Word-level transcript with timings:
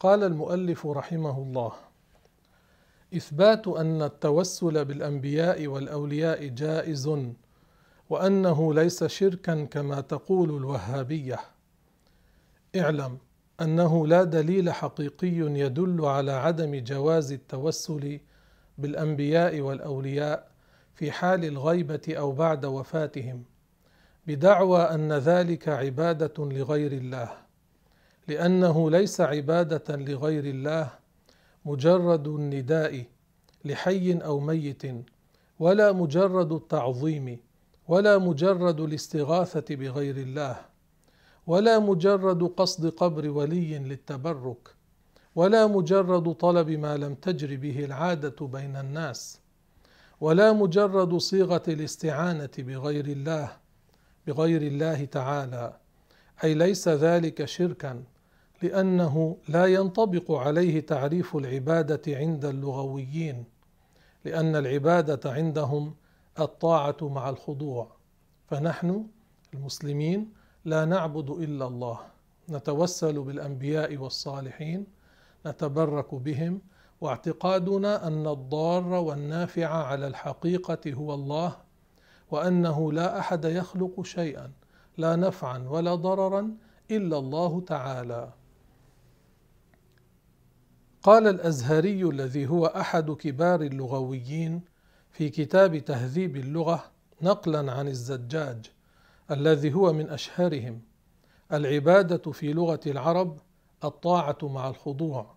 قال 0.00 0.24
المؤلف 0.24 0.86
رحمه 0.86 1.38
الله 1.38 1.72
إثبات 3.16 3.68
أن 3.68 4.02
التوسل 4.02 4.84
بالأنبياء 4.84 5.66
والأولياء 5.66 6.46
جائز 6.46 7.10
وأنه 8.10 8.74
ليس 8.74 9.04
شركا 9.04 9.64
كما 9.64 10.00
تقول 10.00 10.56
الوهابية. 10.56 11.40
اعلم 12.76 13.18
أنه 13.60 14.06
لا 14.06 14.24
دليل 14.24 14.70
حقيقي 14.70 15.36
يدل 15.36 16.04
على 16.04 16.32
عدم 16.32 16.84
جواز 16.84 17.32
التوسل 17.32 18.20
بالأنبياء 18.78 19.60
والأولياء 19.60 20.50
في 20.94 21.12
حال 21.12 21.44
الغيبة 21.44 22.02
أو 22.08 22.32
بعد 22.32 22.64
وفاتهم 22.64 23.44
بدعوى 24.26 24.82
أن 24.82 25.12
ذلك 25.12 25.68
عبادة 25.68 26.34
لغير 26.38 26.92
الله. 26.92 27.49
لأنه 28.30 28.90
ليس 28.90 29.20
عبادة 29.20 29.96
لغير 29.96 30.44
الله 30.44 30.90
مجرد 31.64 32.26
النداء 32.28 33.04
لحي 33.64 34.12
أو 34.12 34.40
ميت 34.40 34.82
ولا 35.58 35.92
مجرد 35.92 36.52
التعظيم 36.52 37.38
ولا 37.88 38.18
مجرد 38.18 38.80
الاستغاثة 38.80 39.74
بغير 39.74 40.16
الله 40.16 40.56
ولا 41.46 41.78
مجرد 41.78 42.42
قصد 42.42 42.86
قبر 42.86 43.28
ولي 43.28 43.78
للتبرك 43.78 44.74
ولا 45.34 45.66
مجرد 45.66 46.34
طلب 46.34 46.70
ما 46.70 46.96
لم 46.96 47.14
تجر 47.14 47.56
به 47.56 47.84
العادة 47.84 48.46
بين 48.46 48.76
الناس 48.76 49.38
ولا 50.20 50.52
مجرد 50.52 51.16
صيغة 51.16 51.62
الاستعانة 51.68 52.50
بغير 52.58 53.06
الله 53.06 53.48
بغير 54.26 54.62
الله 54.62 55.04
تعالى. 55.04 55.76
أي 56.44 56.54
ليس 56.54 56.88
ذلك 56.88 57.44
شركا. 57.44 58.02
لأنه 58.62 59.36
لا 59.48 59.66
ينطبق 59.66 60.30
عليه 60.32 60.80
تعريف 60.80 61.36
العبادة 61.36 62.16
عند 62.16 62.44
اللغويين 62.44 63.44
لأن 64.24 64.56
العبادة 64.56 65.32
عندهم 65.32 65.94
الطاعة 66.40 66.96
مع 67.02 67.30
الخضوع. 67.30 67.88
فنحن 68.50 69.06
المسلمين 69.54 70.32
لا 70.64 70.84
نعبد 70.84 71.30
إلا 71.30 71.66
الله 71.66 71.98
نتوسل 72.48 73.20
بالأنبياء 73.20 73.96
والصالحين 73.96 74.86
نتبرك 75.46 76.14
بهم 76.14 76.60
واعتقادنا 77.00 78.06
أن 78.06 78.26
الضار 78.26 78.86
والنافع 78.86 79.66
على 79.66 80.06
الحقيقة 80.06 80.92
هو 80.92 81.14
الله 81.14 81.56
وأنه 82.30 82.92
لا 82.92 83.18
أحد 83.18 83.44
يخلق 83.44 84.02
شيئا 84.02 84.50
لا 84.98 85.16
نفعا 85.16 85.58
ولا 85.68 85.94
ضررا 85.94 86.50
إلا 86.90 87.18
الله 87.18 87.60
تعالى. 87.60 88.32
قال 91.02 91.26
الأزهري 91.26 92.02
الذي 92.02 92.46
هو 92.46 92.66
أحد 92.66 93.10
كبار 93.10 93.60
اللغويين 93.60 94.60
في 95.10 95.28
كتاب 95.28 95.78
تهذيب 95.78 96.36
اللغة 96.36 96.84
نقلا 97.22 97.72
عن 97.72 97.88
الزجاج 97.88 98.70
الذي 99.30 99.74
هو 99.74 99.92
من 99.92 100.10
أشهرهم 100.10 100.80
العبادة 101.52 102.32
في 102.32 102.52
لغة 102.52 102.80
العرب 102.86 103.38
الطاعة 103.84 104.38
مع 104.42 104.68
الخضوع. 104.68 105.34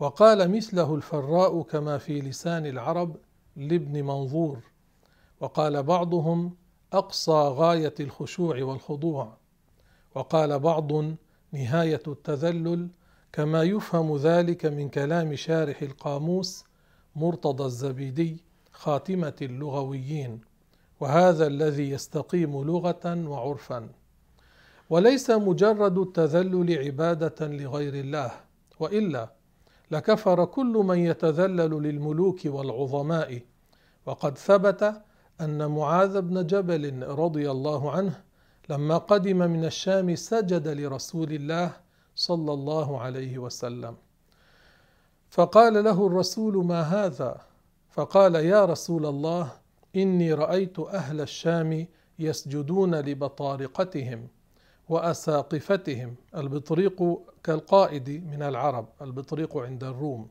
وقال 0.00 0.50
مثله 0.50 0.94
الفراء 0.94 1.62
كما 1.62 1.98
في 1.98 2.20
لسان 2.20 2.66
العرب 2.66 3.16
لابن 3.56 4.04
منظور. 4.04 4.58
وقال 5.40 5.82
بعضهم 5.82 6.56
أقصى 6.92 7.32
غاية 7.32 7.94
الخشوع 8.00 8.62
والخضوع. 8.62 9.36
وقال 10.14 10.58
بعض 10.58 10.92
نهاية 11.52 12.02
التذلل 12.08 12.88
كما 13.36 13.62
يفهم 13.62 14.16
ذلك 14.16 14.66
من 14.66 14.88
كلام 14.88 15.34
شارح 15.34 15.82
القاموس 15.82 16.64
مرتضى 17.16 17.64
الزبيدي 17.64 18.44
خاتمة 18.72 19.34
اللغويين 19.42 20.40
وهذا 21.00 21.46
الذي 21.46 21.90
يستقيم 21.90 22.64
لغة 22.64 23.28
وعرفا. 23.28 23.88
وليس 24.90 25.30
مجرد 25.30 25.98
التذلل 25.98 26.78
عبادة 26.78 27.46
لغير 27.46 27.94
الله 27.94 28.30
وإلا 28.80 29.32
لكفر 29.90 30.44
كل 30.44 30.82
من 30.86 30.98
يتذلل 30.98 31.82
للملوك 31.82 32.40
والعظماء. 32.44 33.40
وقد 34.06 34.38
ثبت 34.38 35.02
أن 35.40 35.70
معاذ 35.70 36.20
بن 36.20 36.46
جبل 36.46 37.02
رضي 37.02 37.50
الله 37.50 37.90
عنه 37.90 38.22
لما 38.68 38.98
قدم 38.98 39.38
من 39.38 39.64
الشام 39.64 40.14
سجد 40.14 40.68
لرسول 40.68 41.32
الله 41.32 41.85
صلى 42.16 42.52
الله 42.52 43.00
عليه 43.00 43.38
وسلم. 43.38 43.96
فقال 45.30 45.84
له 45.84 46.06
الرسول 46.06 46.64
ما 46.64 46.82
هذا؟ 46.82 47.40
فقال 47.90 48.34
يا 48.34 48.64
رسول 48.64 49.06
الله 49.06 49.52
إني 49.96 50.32
رأيت 50.32 50.78
أهل 50.78 51.20
الشام 51.20 51.86
يسجدون 52.18 52.94
لبطارقتهم 52.94 54.28
وأساقفتهم 54.88 56.14
البطريق 56.36 57.18
كالقائد 57.44 58.08
من 58.08 58.42
العرب 58.42 58.88
البطريق 59.02 59.56
عند 59.56 59.84
الروم. 59.84 60.28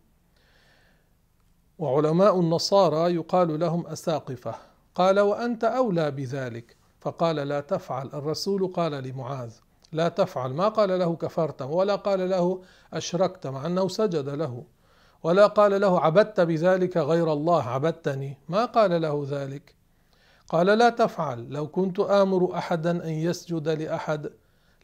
وعلماء 1.79 2.39
النصارى 2.39 3.15
يقال 3.15 3.59
لهم 3.59 3.87
أساقفة. 3.87 4.55
قال 4.95 5.19
وأنت 5.19 5.63
أولى 5.63 6.11
بذلك؟ 6.11 6.75
فقال 7.01 7.35
لا 7.35 7.59
تفعل. 7.61 8.07
الرسول 8.07 8.67
قال 8.67 8.91
لمعاذ 8.91 9.53
لا 9.91 10.09
تفعل. 10.09 10.53
ما 10.53 10.67
قال 10.67 10.99
له 10.99 11.15
كفرت 11.15 11.61
ولا 11.61 11.95
قال 11.95 12.29
له 12.29 12.61
أشركت 12.93 13.47
مع 13.47 13.65
أنه 13.65 13.87
سجد 13.87 14.29
له. 14.29 14.63
ولا 15.23 15.47
قال 15.47 15.81
له 15.81 15.99
عبدت 15.99 16.39
بذلك 16.39 16.97
غير 16.97 17.33
الله 17.33 17.63
عبدتني. 17.63 18.37
ما 18.49 18.65
قال 18.65 19.01
له 19.01 19.25
ذلك. 19.29 19.75
قال 20.49 20.67
لا 20.67 20.89
تفعل. 20.89 21.49
لو 21.49 21.67
كنت 21.67 21.99
آمر 21.99 22.57
أحدا 22.57 22.91
أن 22.91 23.09
يسجد 23.09 23.69
لأحد 23.69 24.29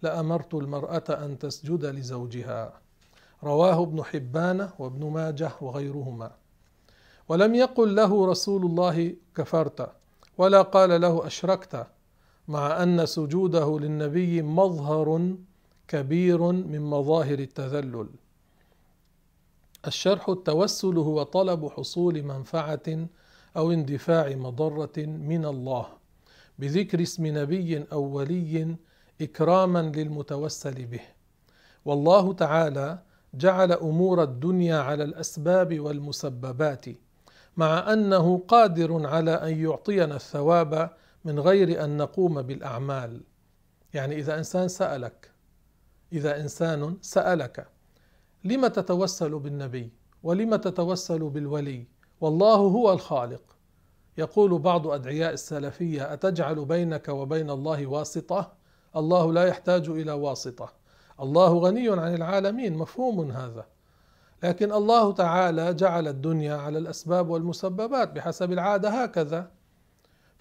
لأمرت 0.01 0.53
المرأة 0.53 1.03
أن 1.09 1.39
تسجد 1.39 1.85
لزوجها. 1.85 2.73
رواه 3.43 3.83
ابن 3.83 4.03
حبان 4.03 4.69
وابن 4.79 5.09
ماجه 5.09 5.51
وغيرهما. 5.61 6.31
ولم 7.29 7.55
يقل 7.55 7.95
له 7.95 8.27
رسول 8.27 8.65
الله 8.65 9.15
كفرت 9.35 9.91
ولا 10.37 10.61
قال 10.61 11.01
له 11.01 11.27
أشركت. 11.27 11.87
مع 12.47 12.83
أن 12.83 13.05
سجوده 13.05 13.79
للنبي 13.79 14.41
مظهر 14.41 15.35
كبير 15.87 16.51
من 16.51 16.81
مظاهر 16.81 17.39
التذلل. 17.39 18.09
الشرح 19.87 20.29
التوسل 20.29 20.97
هو 20.97 21.23
طلب 21.23 21.67
حصول 21.67 22.23
منفعة 22.23 23.07
أو 23.57 23.71
اندفاع 23.71 24.35
مضرة 24.35 24.97
من 24.97 25.45
الله 25.45 25.85
بذكر 26.59 27.01
اسم 27.01 27.27
نبي 27.27 27.85
أو 27.91 28.03
ولي 28.03 28.75
إكراما 29.21 29.91
للمتوسل 29.95 30.85
به. 30.85 31.01
والله 31.85 32.33
تعالى 32.33 32.99
جعل 33.33 33.71
أمور 33.71 34.23
الدنيا 34.23 34.77
على 34.77 35.03
الأسباب 35.03 35.79
والمسببات 35.79 36.85
مع 37.57 37.93
أنه 37.93 38.43
قادر 38.47 39.07
على 39.07 39.31
أن 39.31 39.63
يعطينا 39.63 40.15
الثواب 40.15 40.89
من 41.25 41.39
غير 41.39 41.83
أن 41.83 41.97
نقوم 41.97 42.41
بالأعمال. 42.41 43.21
يعني 43.93 44.15
إذا 44.15 44.37
إنسان 44.37 44.67
سألك 44.67 45.31
إذا 46.13 46.41
إنسان 46.41 46.97
سألك 47.01 47.67
لم 48.43 48.67
تتوسل 48.67 49.39
بالنبي 49.39 49.91
ولم 50.23 50.55
تتوسل 50.55 51.29
بالولي؟ 51.29 51.87
والله 52.21 52.55
هو 52.55 52.91
الخالق. 52.93 53.41
يقول 54.17 54.59
بعض 54.59 54.87
أدعياء 54.87 55.33
السلفية 55.33 56.13
أتجعل 56.13 56.65
بينك 56.65 57.09
وبين 57.09 57.49
الله 57.49 57.87
واسطة؟ 57.87 58.53
الله 58.95 59.33
لا 59.33 59.43
يحتاج 59.47 59.89
إلى 59.89 60.11
واسطة. 60.11 60.73
الله 61.21 61.57
غني 61.57 61.89
عن 61.89 62.15
العالمين. 62.15 62.77
مفهوم 62.77 63.31
هذا. 63.31 63.65
لكن 64.43 64.71
الله 64.71 65.11
تعالى 65.13 65.73
جعل 65.73 66.07
الدنيا 66.07 66.55
على 66.55 66.77
الأسباب 66.77 67.29
والمسببات 67.29 68.11
بحسب 68.11 68.51
العادة 68.51 68.89
هكذا. 68.89 69.51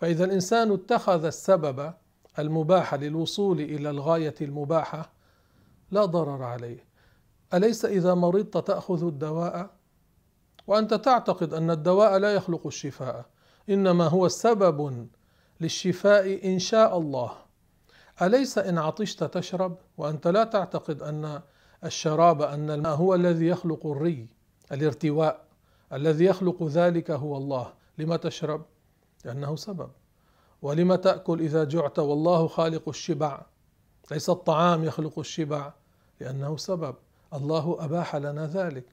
فإذا 0.01 0.25
الإنسان 0.25 0.73
اتخذ 0.73 1.25
السبب 1.25 1.93
المباح 2.39 2.95
للوصول 2.95 3.61
إلى 3.61 3.91
الغاية 3.91 4.35
المباحة 4.41 5.13
لا 5.91 6.05
ضرر 6.05 6.43
عليه. 6.43 6.85
أليس 7.55 7.85
إذا 7.85 8.15
مرضت 8.15 8.67
تأخذ 8.67 9.07
الدواء؟ 9.07 9.71
وأنت 10.67 10.95
تعتقد 10.95 11.55
أن 11.55 11.71
الدواء 11.71 12.19
لا 12.19 12.35
يخلق 12.35 12.67
الشفاء 12.67 13.25
إنما 13.71 14.07
هو 14.07 14.29
سبب 14.29 15.09
للشفاء 15.61 16.53
إن 16.53 16.59
شاء 16.59 16.99
الله. 16.99 17.33
أليس 18.23 18.59
إن 18.59 18.79
عطشت 18.79 19.25
تشرب؟ 19.25 19.79
وأنت 19.99 20.27
لا 20.27 20.45
تعتقد 20.45 21.03
أن 21.03 21.41
الشراب 21.85 22.43
أن 22.43 22.71
الماء 22.71 22.95
هو 22.95 23.15
الذي 23.15 23.47
يخلق 23.47 23.87
الري 23.87 24.29
الارتواء 24.73 25.45
الذي 25.93 26.25
يخلق 26.25 26.63
ذلك 26.63 27.11
هو 27.11 27.37
الله. 27.37 27.73
لما 27.99 28.17
تشرب؟ 28.17 28.65
لأنه 29.25 29.57
سبب. 29.57 29.91
ولم 30.63 30.95
تأكل 30.95 31.41
إذا 31.41 31.65
جعت؟ 31.65 31.99
والله 31.99 32.47
خالق 32.47 32.89
الشبع. 32.89 33.43
ليس 34.11 34.31
الطعام 34.31 34.85
يخلق 34.85 35.19
الشبع. 35.19 35.73
لأنه 36.21 36.57
سبب. 36.57 36.95
الله 37.35 37.77
أباح 37.81 38.17
لنا 38.17 38.47
ذلك. 38.47 38.85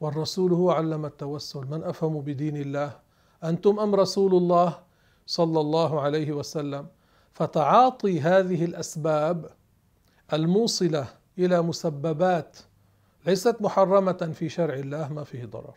والرسول 0.00 0.52
هو 0.52 0.70
علم 0.70 1.06
التوسل. 1.06 1.60
من 1.60 1.82
أفهم 1.82 2.20
بدين 2.20 2.56
الله؟ 2.56 2.96
أنتم 3.44 3.80
أم 3.80 3.94
رسول 3.94 4.34
الله 4.34 4.78
صلى 5.26 5.60
الله 5.60 6.00
عليه 6.00 6.32
وسلم؟ 6.32 6.86
فتعاطي 7.32 8.20
هذه 8.20 8.64
الأسباب 8.64 9.50
الموصلة 10.32 11.08
إلى 11.38 11.62
مسببات 11.62 12.58
ليست 13.26 13.56
محرمة 13.60 14.32
في 14.34 14.48
شرع 14.48 14.74
الله 14.74 15.12
ما 15.12 15.24
فيه 15.24 15.44
ضرر. 15.44 15.74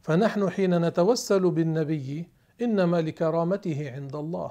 فنحن 0.00 0.50
حين 0.50 0.86
نتوسل 0.86 1.50
بالنبي 1.50 2.28
انما 2.62 3.00
لكرامته 3.00 3.92
عند 3.94 4.16
الله. 4.16 4.50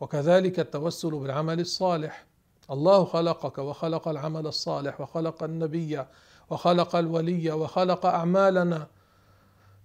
وكذلك 0.00 0.60
التوسل 0.60 1.10
بالعمل 1.10 1.60
الصالح. 1.60 2.26
الله 2.70 3.04
خلقك 3.04 3.58
وخلق 3.58 4.08
العمل 4.08 4.46
الصالح 4.46 5.00
وخلق 5.00 5.42
النبي 5.42 6.04
وخلق 6.50 6.96
الولي 6.96 7.50
وخلق 7.50 8.06
أعمالنا. 8.06 8.86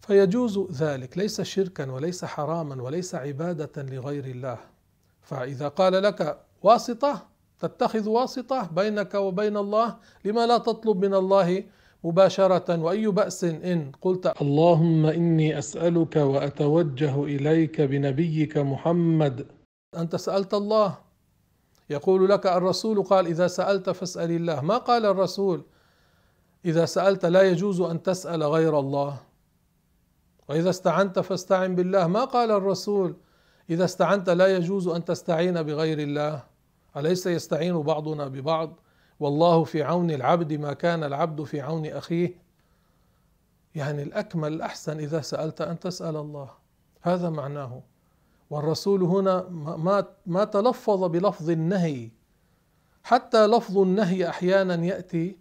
فيجوز 0.02 0.60
ذلك. 0.72 1.18
ليس 1.18 1.42
شركا 1.42 1.92
وليس 1.92 2.26
حراما 2.26 2.84
وليس 2.84 3.16
عبادة 3.16 3.84
لغير 3.84 4.26
الله. 4.26 4.58
فإذا 5.22 5.68
قال 5.68 6.04
لك 6.04 6.40
واسطة 6.64 7.28
تتخذ 7.60 8.10
واسطة 8.10 8.68
بينك 8.68 9.14
وبين 9.14 9.58
الله 9.58 9.98
لما 10.26 10.48
لا 10.48 10.58
تطلب 10.58 11.06
من 11.06 11.14
الله 11.14 11.64
مباشرة 12.06 12.82
وأي 12.82 13.08
بأس 13.08 13.44
إن 13.44 13.92
قلت 14.02 14.42
اللهم 14.42 15.06
إني 15.06 15.58
أسألك 15.58 16.16
وأتوجه 16.16 17.24
إليك 17.24 17.82
بنبيك 17.82 18.58
محمد. 18.58 19.48
أنت 19.98 20.16
سألت 20.16 20.54
الله. 20.54 20.98
يقول 21.90 22.30
لك 22.30 22.46
الرسول 22.48 23.04
قال 23.04 23.28
إذا 23.28 23.48
سألت 23.48 23.90
فاسأل 23.90 24.32
الله. 24.32 24.62
ما 24.62 24.78
قال 24.78 25.06
الرسول؟ 25.06 25.66
إذا 26.66 26.86
سألت 26.86 27.26
لا 27.26 27.42
يجوز 27.42 27.82
أن 27.82 28.04
تسأل 28.04 28.44
غير 28.44 28.80
الله. 28.80 29.18
وإذا 30.50 30.70
استعنت 30.70 31.20
فاستعن 31.20 31.76
بالله. 31.76 32.08
ما 32.08 32.26
قال 32.26 32.52
الرسول؟ 32.52 33.16
إذا 33.70 33.86
استعنت 33.86 34.30
لا 34.30 34.48
يجوز 34.58 34.88
أن 34.88 35.06
تستعين 35.06 35.64
بغير 35.64 36.00
الله. 36.00 36.44
أليس 36.98 37.28
يستعين 37.28 37.82
بعضنا 37.82 38.28
ببعض؟ 38.28 38.80
والله 39.20 39.64
في 39.64 39.84
عون 39.84 40.12
العبد 40.12 40.54
ما 40.54 40.74
كان 40.74 41.04
العبد 41.04 41.44
في 41.44 41.62
عون 41.62 41.86
أخيه. 41.86 42.34
يعني 43.76 44.04
الأكمل 44.04 44.54
الأحسن 44.54 45.00
إذا 45.00 45.22
سألت 45.22 45.62
أن 45.62 45.80
تسأل 45.80 46.16
الله. 46.16 46.50
هذا 47.02 47.30
معناه. 47.30 47.82
والرسول 48.50 49.04
هنا 49.04 49.50
ما 49.50 50.06
ما 50.26 50.44
تلفظ 50.44 51.04
بلفظ 51.04 51.50
النهي. 51.50 52.10
حتى 53.04 53.48
لفظ 53.48 53.78
النهي 53.78 54.30
أحيانا 54.30 54.86
يأتي 54.86 55.38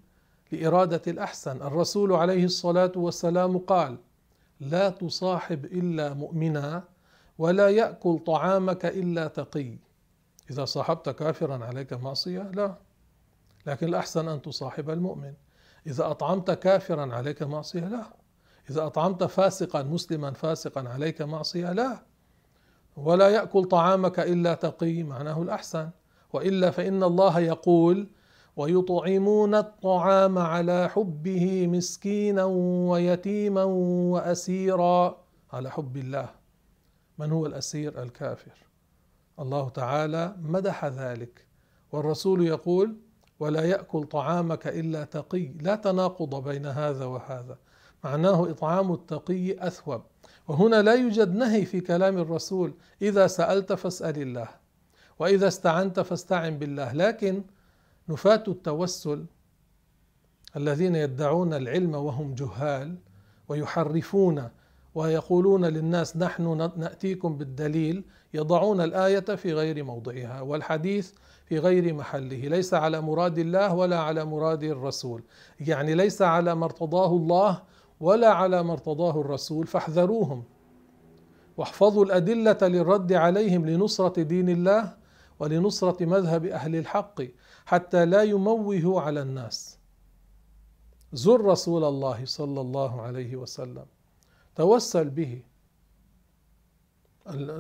لإرادة 0.53 1.03
الأحسن. 1.07 1.63
الرسول 1.63 2.13
عليه 2.13 2.45
الصلاة 2.45 2.93
والسلام 2.97 3.59
قال 3.59 3.97
لا 4.61 4.89
تصاحب 4.89 5.65
إلا 5.65 6.15
مؤمنا 6.15 6.85
ولا 7.39 7.69
يأكل 7.69 8.19
طعامك 8.19 8.87
إلا 8.87 9.27
تقي. 9.27 9.79
إذا 10.51 10.65
صاحبت 10.65 11.09
كافرا 11.09 11.65
عليك 11.65 11.93
معصية؟ 11.93 12.43
لا. 12.43 12.75
لكن 13.67 13.89
الأحسن 13.89 14.29
أن 14.29 14.43
تصاحب 14.43 14.91
المؤمن. 14.91 15.35
إذا 15.87 16.11
أطعمت 16.11 16.51
كافرا 16.51 17.15
عليك 17.15 17.43
معصية 17.43 17.89
لا 17.89 18.05
إذا 18.71 18.87
أطعمت 18.87 19.25
فاسقا 19.25 19.83
مسلما 19.83 20.31
فاسقا 20.31 20.89
عليك 20.89 21.23
معصية 21.23 21.73
لا 21.73 22.03
ولا 22.97 23.29
يأكل 23.29 23.65
طعامك 23.65 24.21
إلا 24.21 24.55
تقي 24.55 25.03
معناه 25.03 25.43
الأحسن. 25.43 25.91
وإلا 26.33 26.71
فإن 26.71 27.03
الله 27.03 27.41
يقول 27.41 28.11
ويطعمون 28.57 29.55
الطعام 29.55 30.39
على 30.39 30.89
حبه 30.89 31.67
مسكينا 31.67 32.45
ويتيما 32.45 33.65
واسيرا 33.65 35.25
على 35.53 35.71
حب 35.71 35.97
الله. 35.97 36.31
من 37.19 37.33
هو 37.33 37.47
الأسير؟ 37.47 38.03
الكافر. 38.03 38.53
الله 39.41 39.69
تعالى 39.69 40.37
مدح 40.39 40.85
ذلك. 40.85 41.47
والرسول 41.93 42.47
يقول 42.47 42.97
ولا 43.41 43.65
يأكل 43.65 44.05
طعامك 44.05 44.67
إلا 44.67 45.05
تقي. 45.05 45.47
لا 45.61 45.75
تناقض 45.75 46.49
بين 46.49 46.67
هذا 46.67 47.05
وهذا. 47.05 47.59
معناه 48.05 48.51
إطعام 48.51 48.93
التقي 48.93 49.67
أثوب. 49.67 50.03
وهنا 50.49 50.83
لا 50.83 50.95
يوجد 50.95 51.35
نهي 51.35 51.65
في 51.65 51.81
كلام 51.81 52.19
الرسول. 52.19 52.75
إذا 53.03 53.27
سألت 53.27 53.73
فاسأل 53.73 54.23
الله. 54.23 54.49
وإذا 55.19 55.49
استعنت 55.49 56.01
فاستعن 56.01 56.59
بالله. 56.59 56.93
لكن 56.93 57.43
نفاة 58.09 58.45
التوسل 58.49 59.27
الذين 60.57 60.95
يدعون 60.95 61.55
العلم 61.55 61.95
وهم 61.95 62.35
جهال 62.35 62.97
ويحرفون 63.49 64.49
ويقولون 64.95 65.65
للناس 65.65 66.17
نحن 66.17 66.71
نأتيكم 66.77 67.39
بالدليل 67.39 68.05
يضعون 68.35 68.81
الآية 68.81 69.21
في 69.21 69.53
غير 69.53 69.85
موضعها 69.85 70.41
والحديث 70.41 71.13
في 71.47 71.59
غير 71.59 71.95
محله 71.95 72.37
ليس 72.37 72.75
على 72.75 73.01
مراد 73.01 73.39
الله 73.39 73.75
ولا 73.75 73.99
على 73.99 74.25
مراد 74.25 74.63
الرسول. 74.63 75.23
يعني 75.61 75.95
ليس 75.95 76.23
على 76.23 76.55
ما 76.55 76.65
ارتضاه 76.65 77.17
الله 77.17 77.63
ولا 78.01 78.33
على 78.33 78.63
ما 78.63 78.73
ارتضاه 78.73 79.21
الرسول 79.21 79.67
فاحذروهم. 79.67 80.45
واحفظوا 81.57 82.05
الأدلة 82.05 82.59
للرد 82.63 83.13
عليهم 83.13 83.67
لنصرة 83.67 84.23
دين 84.23 84.49
الله 84.49 84.95
ولنصرة 85.39 86.05
مذهب 86.05 86.45
أهل 86.45 86.77
الحق 86.77 87.23
حتى 87.67 88.05
لا 88.05 88.23
يموهوا 88.23 89.01
على 89.01 89.23
الناس. 89.23 89.79
زر 91.13 91.41
رسول 91.45 91.85
الله 91.85 92.25
صلى 92.25 92.61
الله 92.61 93.03
عليه 93.03 93.37
وسلم. 93.37 93.87
توسل 94.57 95.11
به. 95.11 95.43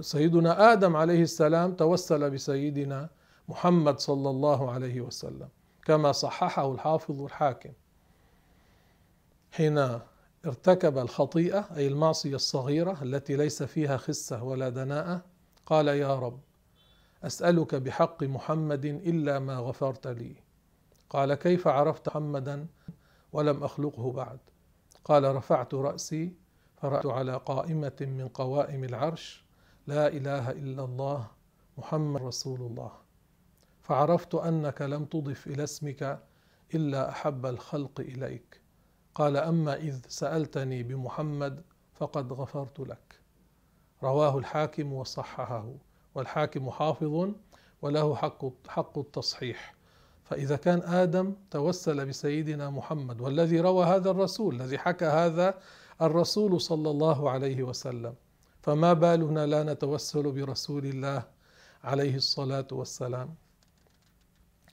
سيدنا 0.00 0.73
آدم 0.73 0.96
عليه 0.96 1.23
السلام 1.23 1.75
توسل 1.75 2.31
بسيدنا 2.31 3.11
محمد 3.49 3.99
صلى 3.99 4.31
الله 4.31 4.70
عليه 4.70 5.00
وسلم 5.00 5.49
كما 5.85 6.12
صححه 6.12 6.73
الحافظ 6.73 7.23
الحاكم. 7.23 7.73
حين 9.52 10.00
ارتكب 10.46 10.99
الخطيئة 10.99 11.69
أي 11.76 11.87
المعصية 11.87 12.35
الصغيرة 12.35 13.02
التي 13.02 13.37
ليس 13.37 13.62
فيها 13.62 13.96
خسة 13.96 14.43
ولا 14.43 14.69
دناءة 14.69 15.23
قال 15.67 15.88
يا 15.88 16.19
رب 16.19 16.41
أسألك 17.23 17.75
بحق 17.75 18.23
محمد 18.23 18.85
إلا 18.85 19.38
ما 19.38 19.56
غفرت 19.56 20.06
لي. 20.06 20.37
قال 21.11 21.35
كيف 21.35 21.69
عرفت 21.69 22.08
محمدا 22.08 22.67
ولم 23.32 23.64
أخلقه 23.64 24.12
بعد؟ 24.12 24.38
قال 25.05 25.36
رفعت 25.36 25.74
رأسي 25.74 26.44
فرات 26.84 27.06
على 27.06 27.36
قائمة 27.36 27.96
من 28.00 28.29
قوائم 28.29 28.84
العرش 28.84 29.44
لا 29.86 30.08
إله 30.08 30.50
إلا 30.50 30.84
الله 30.84 31.26
محمد 31.79 32.22
رسول 32.22 32.60
الله. 32.60 32.93
فعرفت 33.82 34.34
أنك 34.34 34.82
لم 34.82 35.05
تضف 35.05 35.46
إلى 35.46 35.64
اسمك 35.64 36.20
إلا 36.74 37.08
أحب 37.08 37.46
الخلق 37.46 38.00
إليك. 38.00 38.60
قال 39.14 39.36
أما 39.36 39.74
إذ 39.74 40.00
سألتني 40.08 40.82
بمحمد 40.82 41.62
فقد 41.94 42.32
غفرت 42.32 42.81
لك. 42.81 43.20
رواه 44.03 44.38
الحاكم 44.38 44.93
وصححه 44.93 45.74
والحاكم 46.14 46.70
حافظ 46.70 47.31
وله 47.82 48.14
حق 48.14 48.69
حق 48.69 48.98
التصحيح. 48.98 49.74
فإذا 50.24 50.56
كان 50.56 50.82
آدم 50.82 51.34
توسل 51.50 52.06
بسيدنا 52.06 52.70
محمد 52.70 53.20
والذي 53.20 53.60
روى 53.60 53.86
هذا 53.86 54.10
الرسول 54.10 54.55
الذي 54.55 54.79
حكى 54.79 55.05
هذا 55.05 55.55
الرسول 56.03 56.60
صلى 56.60 56.91
الله 56.91 57.31
عليه 57.31 57.63
وسلم. 57.63 58.15
فما 58.63 58.93
بالنا 58.93 59.46
لا 59.46 59.63
نتوسل 59.63 60.32
برسول 60.32 60.86
الله 60.86 61.22
عليه 61.84 62.17
الصلاة 62.17 62.67
والسلام. 62.72 63.34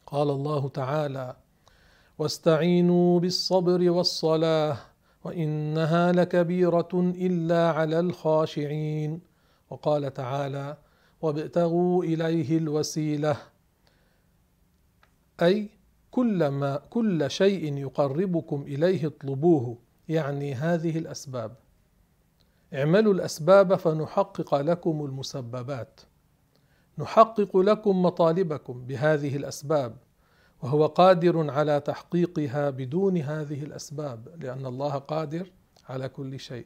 قال 0.06 0.30
الله 0.30 0.70
تعالى 0.70 1.36
واستعينوا 2.18 3.20
بالصبر 3.20 3.90
والصلاة 3.90 4.78
وإنها 5.24 6.12
لكبيرة 6.12 6.90
إلا 6.94 7.72
على 7.72 8.00
الخاشعين. 8.00 9.22
وقال 9.70 10.14
تعالى 10.14 10.78
وابتغوا 11.22 12.04
إليه 12.04 12.58
الوسيلة. 12.58 13.38
أي 15.42 15.70
كل 16.12 16.48
ما 16.48 16.76
كل 16.90 17.32
شيء 17.32 17.78
يقربكم 17.78 18.62
إليه 18.62 19.08
اطلبوه. 19.08 19.78
يعني 20.12 20.54
هذه 20.54 20.98
الأسباب. 20.98 21.56
اعملوا 22.74 23.14
الأسباب 23.14 23.76
فنحقق 23.76 24.56
لكم 24.56 25.06
المسببات. 25.06 26.02
نحقق 26.98 27.58
لكم 27.58 28.02
مطالبكم 28.02 28.86
بهذه 28.86 29.36
الأسباب 29.36 29.98
وهو 30.62 30.86
قادر 30.86 31.52
على 31.52 31.80
تحقيقها 31.80 32.70
بدون 32.70 33.18
هذه 33.18 33.64
الأسباب 33.64 34.28
لأن 34.44 34.66
الله 34.66 34.92
قادر 34.98 35.52
على 35.90 36.10
كل 36.10 36.40
شيء. 36.40 36.66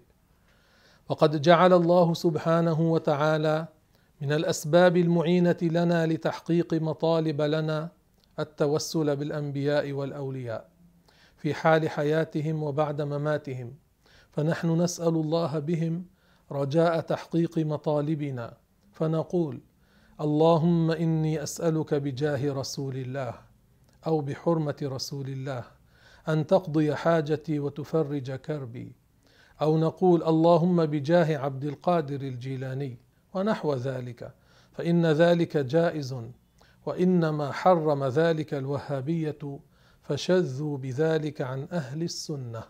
وقد 1.10 1.42
جعل 1.42 1.74
الله 1.74 2.14
سبحانه 2.14 2.82
وتعالى 2.82 3.68
من 4.22 4.34
الأسباب 4.34 4.98
المعينة 4.98 5.58
لنا 5.62 6.06
لتحقيق 6.08 6.74
مطالب 6.74 7.42
لنا 7.42 7.90
التوسل 8.40 9.16
بالأنبياء 9.16 9.92
والأولياء. 9.92 10.75
في 11.46 11.54
حال 11.54 11.90
حياتهم 11.90 12.64
وبعد 12.64 13.02
مماتهم 13.02 13.74
فنحن 14.32 14.82
نسأل 14.82 15.08
الله 15.08 15.60
بهم 15.60 16.06
رجاء 16.52 17.00
تحقيق 17.00 17.58
مطالبنا 17.58 18.58
فنقول 18.92 19.62
اللهم 20.22 20.92
إني 20.92 21.44
أسألك 21.44 21.94
بجاه 21.94 22.54
رسول 22.54 22.98
الله 22.98 23.34
أو 24.08 24.22
بحرمة 24.22 24.76
رسول 24.84 25.28
الله 25.28 25.64
أن 26.30 26.48
تقضي 26.48 26.96
حاجتي 26.96 27.60
وتفرج 27.60 28.32
كربي 28.32 28.96
أو 29.62 29.78
نقول 29.78 30.24
اللهم 30.24 30.86
بجاه 30.86 31.38
عبد 31.38 31.64
القادر 31.64 32.22
الجيلاني 32.22 32.98
ونحو 33.34 33.74
ذلك 33.74 34.34
فإن 34.72 35.06
ذلك 35.06 35.58
جائز 35.58 36.16
وإنما 36.86 37.52
حرم 37.52 38.04
ذلك 38.04 38.54
الوهابية 38.54 39.60
فشذوا 40.08 40.78
بذلك 40.78 41.42
عن 41.42 41.68
أهل 41.72 42.04
السنة. 42.04 42.64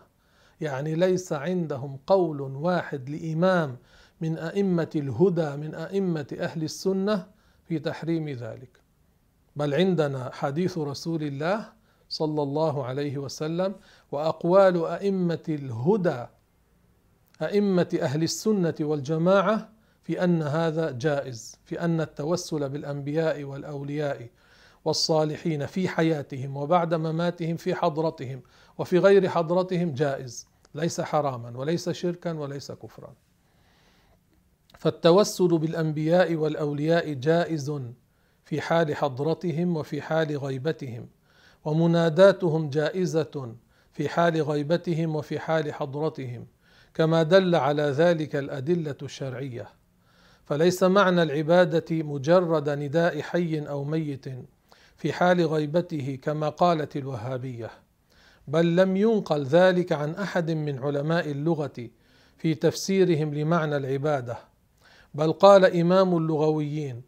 يعني 0.62 0.96
ليس 0.96 1.34
عندهم 1.34 2.00
قول 2.08 2.42
واحد 2.42 3.10
لإمام 3.10 3.78
من 4.22 4.38
أئمة 4.38 4.90
الهدى 4.96 5.56
من 5.56 5.76
أئمة 5.76 6.28
أهل 6.40 6.64
السنة 6.64 7.28
في 7.68 7.80
تحريم 7.80 8.30
ذلك. 8.30 8.80
بل 9.56 9.74
عندنا 9.74 10.30
حديث 10.34 10.78
رسول 10.78 11.24
الله 11.24 11.74
صلى 12.10 12.42
الله 12.42 12.86
عليه 12.86 13.18
وسلم 13.18 13.76
وأقوال 14.12 14.86
أئمة 14.86 15.44
الهدى 15.50 16.26
أئمة 17.42 18.00
أهل 18.02 18.24
السنة 18.24 18.76
والجماعة 18.80 19.70
في 20.04 20.24
أن 20.24 20.42
هذا 20.42 20.92
جائز 20.92 21.60
في 21.66 21.82
أن 21.82 22.02
التوسل 22.02 22.70
بالأنبياء 22.70 23.44
والأولياء. 23.44 24.30
والصالحين 24.86 25.66
في 25.66 25.88
حياتهم 25.88 26.58
وبعد 26.58 26.94
مماتهم 26.94 27.58
في 27.58 27.76
حضرتهم 27.76 28.42
وفي 28.78 29.00
غير 29.00 29.30
حضرتهم 29.30 29.94
جائز 29.94 30.48
ليس 30.76 31.02
حراما 31.02 31.58
وليس 31.58 31.90
شركا 31.90 32.34
وليس 32.34 32.72
كفرا. 32.72 33.14
فالتوسل 34.80 35.48
بالأنبياء 35.48 36.36
والأولياء 36.36 37.14
جائز 37.14 37.82
في 38.46 38.62
حال 38.62 38.96
حضرتهم 38.96 39.78
وفي 39.78 40.02
حال 40.02 40.38
غيبتهم 40.38 41.08
ومناداتهم 41.66 42.70
جائزة 42.70 43.56
في 43.92 44.10
حال 44.10 44.42
غيبتهم 44.42 45.16
وفي 45.16 45.40
حال 45.40 45.74
حضرتهم 45.74 46.48
كما 46.94 47.24
دل 47.24 47.56
على 47.56 47.84
ذلك 47.84 48.36
الأدلة 48.36 48.96
الشرعية. 49.02 49.70
فليس 50.46 50.84
معنى 50.84 51.24
العبادة 51.24 52.04
مجرد 52.04 52.70
نداء 52.70 53.22
حي 53.22 53.60
أو 53.60 53.84
ميت 53.84 54.26
في 55.06 55.14
حال 55.14 55.48
غيبته 55.48 56.20
كما 56.22 56.50
قالت 56.50 56.96
الوهابية 56.96 57.72
بل 58.48 58.76
لم 58.76 58.98
ينقل 58.98 59.44
ذلك 59.44 59.92
عن 59.92 60.16
أحد 60.16 60.52
من 60.52 60.80
علماء 60.80 61.32
اللغة 61.32 61.90
في 62.38 62.56
تفسيرهم 62.56 63.34
لمعنى 63.34 63.78
العبادة. 63.78 64.38
بل 65.14 65.34
قال 65.34 65.80
إمام 65.80 66.18
اللغويين 66.18 67.02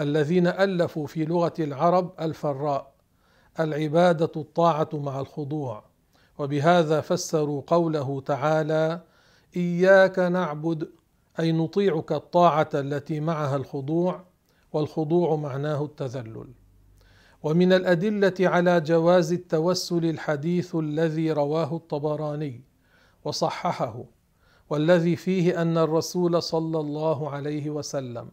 الذين 0.00 0.46
ألفوا 0.46 1.06
في 1.06 1.24
لغة 1.24 1.54
العرب 1.58 2.12
الفراء 2.20 2.92
العبادة 3.60 4.32
الطاعة 4.36 4.88
مع 4.92 5.20
الخضوع 5.20 5.84
وبهذا 6.38 7.00
فسروا 7.00 7.62
قوله 7.66 8.20
تعالى 8.20 9.00
إياك 9.56 10.18
نعبد 10.18 10.88
أي 11.40 11.52
نطيعك 11.52 12.12
الطاعة 12.12 12.70
التي 12.74 13.20
معها 13.20 13.56
الخضوع 13.56 14.24
والخضوع 14.72 15.36
معناه 15.36 15.84
التذلل. 15.84 16.63
ومن 17.44 17.72
الأدلة 17.72 18.34
على 18.40 18.80
جواز 18.80 19.32
التوسل 19.32 20.04
الحديث 20.04 20.74
الذي 20.74 21.32
رواه 21.32 21.76
الطبراني 21.76 22.60
وصححه 23.24 24.04
والذي 24.70 25.16
فيه 25.16 25.62
أن 25.62 25.78
الرسول 25.78 26.42
صلى 26.42 26.80
الله 26.80 27.30
عليه 27.30 27.70
وسلم 27.70 28.28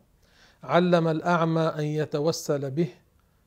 علم 0.64 1.08
الأعمى 1.08 1.62
أن 1.62 1.84
يتوسل 1.84 2.72
به 2.72 2.88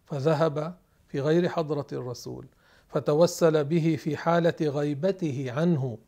فذهب 0.06 0.74
في 1.08 1.20
غير 1.20 1.48
حضرة 1.48 1.86
الرسول 1.92 2.46
فتوسل 2.88 3.64
به 3.64 3.96
في 3.98 4.16
حالة 4.16 4.56
غيبته 4.60 5.52
عنه 5.52 5.98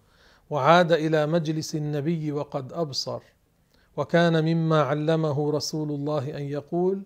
وعاد 0.51 0.93
إلى 0.93 1.27
مجلس 1.27 1.75
النبي 1.75 2.33
وقد 2.33 2.73
أبصر 2.73 3.21
وكان 3.97 4.45
مما 4.45 4.83
علمه 4.83 5.51
رسول 5.51 5.91
الله 5.91 6.37
أن 6.37 6.43
يقول 6.43 7.03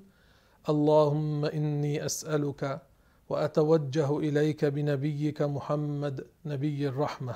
اللهم 0.68 1.44
إني 1.44 2.06
أسألك 2.06 2.82
وأتوجه 3.28 4.18
إليك 4.18 4.64
بنبيك 4.64 5.42
محمد 5.42 6.26
نبي 6.44 6.88
الرحمة. 6.88 7.34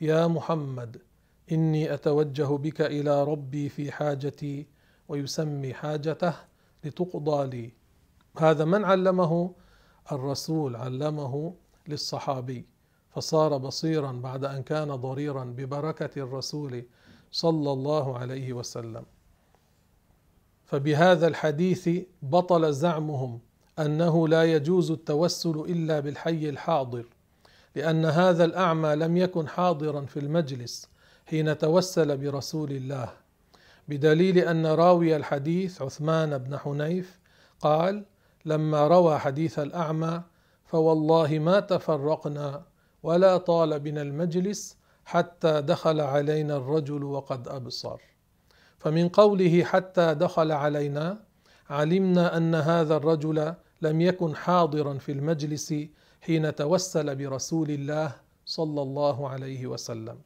يا 0.00 0.26
محمد 0.26 1.02
إني 1.52 1.94
أتوجه 1.94 2.56
بك 2.56 2.80
إلى 2.80 3.24
ربي 3.24 3.68
في 3.68 3.92
حاجتي 3.92 4.66
ويسمي 5.08 5.74
حاجته 5.74 6.34
لتقضى 6.84 7.46
لي. 7.46 7.72
هذا 8.38 8.64
من 8.64 8.84
علمه؟ 8.84 9.54
الرسول 10.12 10.76
علمه 10.76 11.54
للصحابي. 11.88 12.66
فصار 13.10 13.56
بصيرا 13.58 14.12
بعد 14.12 14.44
أن 14.44 14.62
كان 14.62 14.88
ضريرا 14.88 15.44
ببركة 15.44 16.22
الرسول 16.22 16.84
صلى 17.30 17.72
الله 17.72 18.18
عليه 18.18 18.52
وسلم. 18.52 19.04
فبهذا 20.64 21.26
الحديث 21.26 21.88
بطل 22.22 22.72
زعمهم 22.72 23.40
أنه 23.78 24.28
لا 24.28 24.44
يجوز 24.44 24.90
التوسل 24.90 25.64
إلا 25.68 26.00
بالحي 26.00 26.48
الحاضر 26.48 27.04
لأن 27.76 28.04
هذا 28.04 28.44
الأعمى 28.44 28.94
لم 28.94 29.16
يكن 29.16 29.48
حاضرا 29.48 30.00
في 30.00 30.20
المجلس 30.20 30.88
حين 31.26 31.58
توسل 31.58 32.16
برسول 32.16 32.72
الله. 32.72 33.08
بدليل 33.88 34.38
أن 34.38 34.66
راوي 34.66 35.16
الحديث 35.16 35.82
عثمان 35.82 36.38
بن 36.38 36.58
حنيف 36.58 37.18
قال 37.60 38.04
لما 38.44 38.88
روى 38.88 39.18
حديث 39.18 39.58
الأعمى 39.58 40.22
فوالله 40.64 41.38
ما 41.38 41.60
تفرقنا 41.60 42.62
ولا 43.02 43.36
طال 43.36 43.80
بنا 43.80 44.02
المجلس 44.02 44.76
حتى 45.04 45.60
دخل 45.62 46.00
علينا 46.00 46.56
الرجل 46.56 47.04
وقد 47.04 47.48
أبصر. 47.48 48.13
فمن 48.84 49.08
قوله 49.08 49.64
حتى 49.64 50.14
دخل 50.14 50.52
علينا 50.52 51.18
علمنا 51.70 52.36
أن 52.36 52.54
هذا 52.54 52.96
الرجل 52.96 53.54
لم 53.82 54.00
يكن 54.00 54.36
حاضرا 54.36 54.94
في 54.94 55.12
المجلس 55.12 55.74
حين 56.20 56.54
توسل 56.54 57.16
برسول 57.16 57.70
الله 57.70 58.12
صلى 58.46 58.82
الله 58.82 59.28
عليه 59.28 59.66
وسلم. 59.66 60.18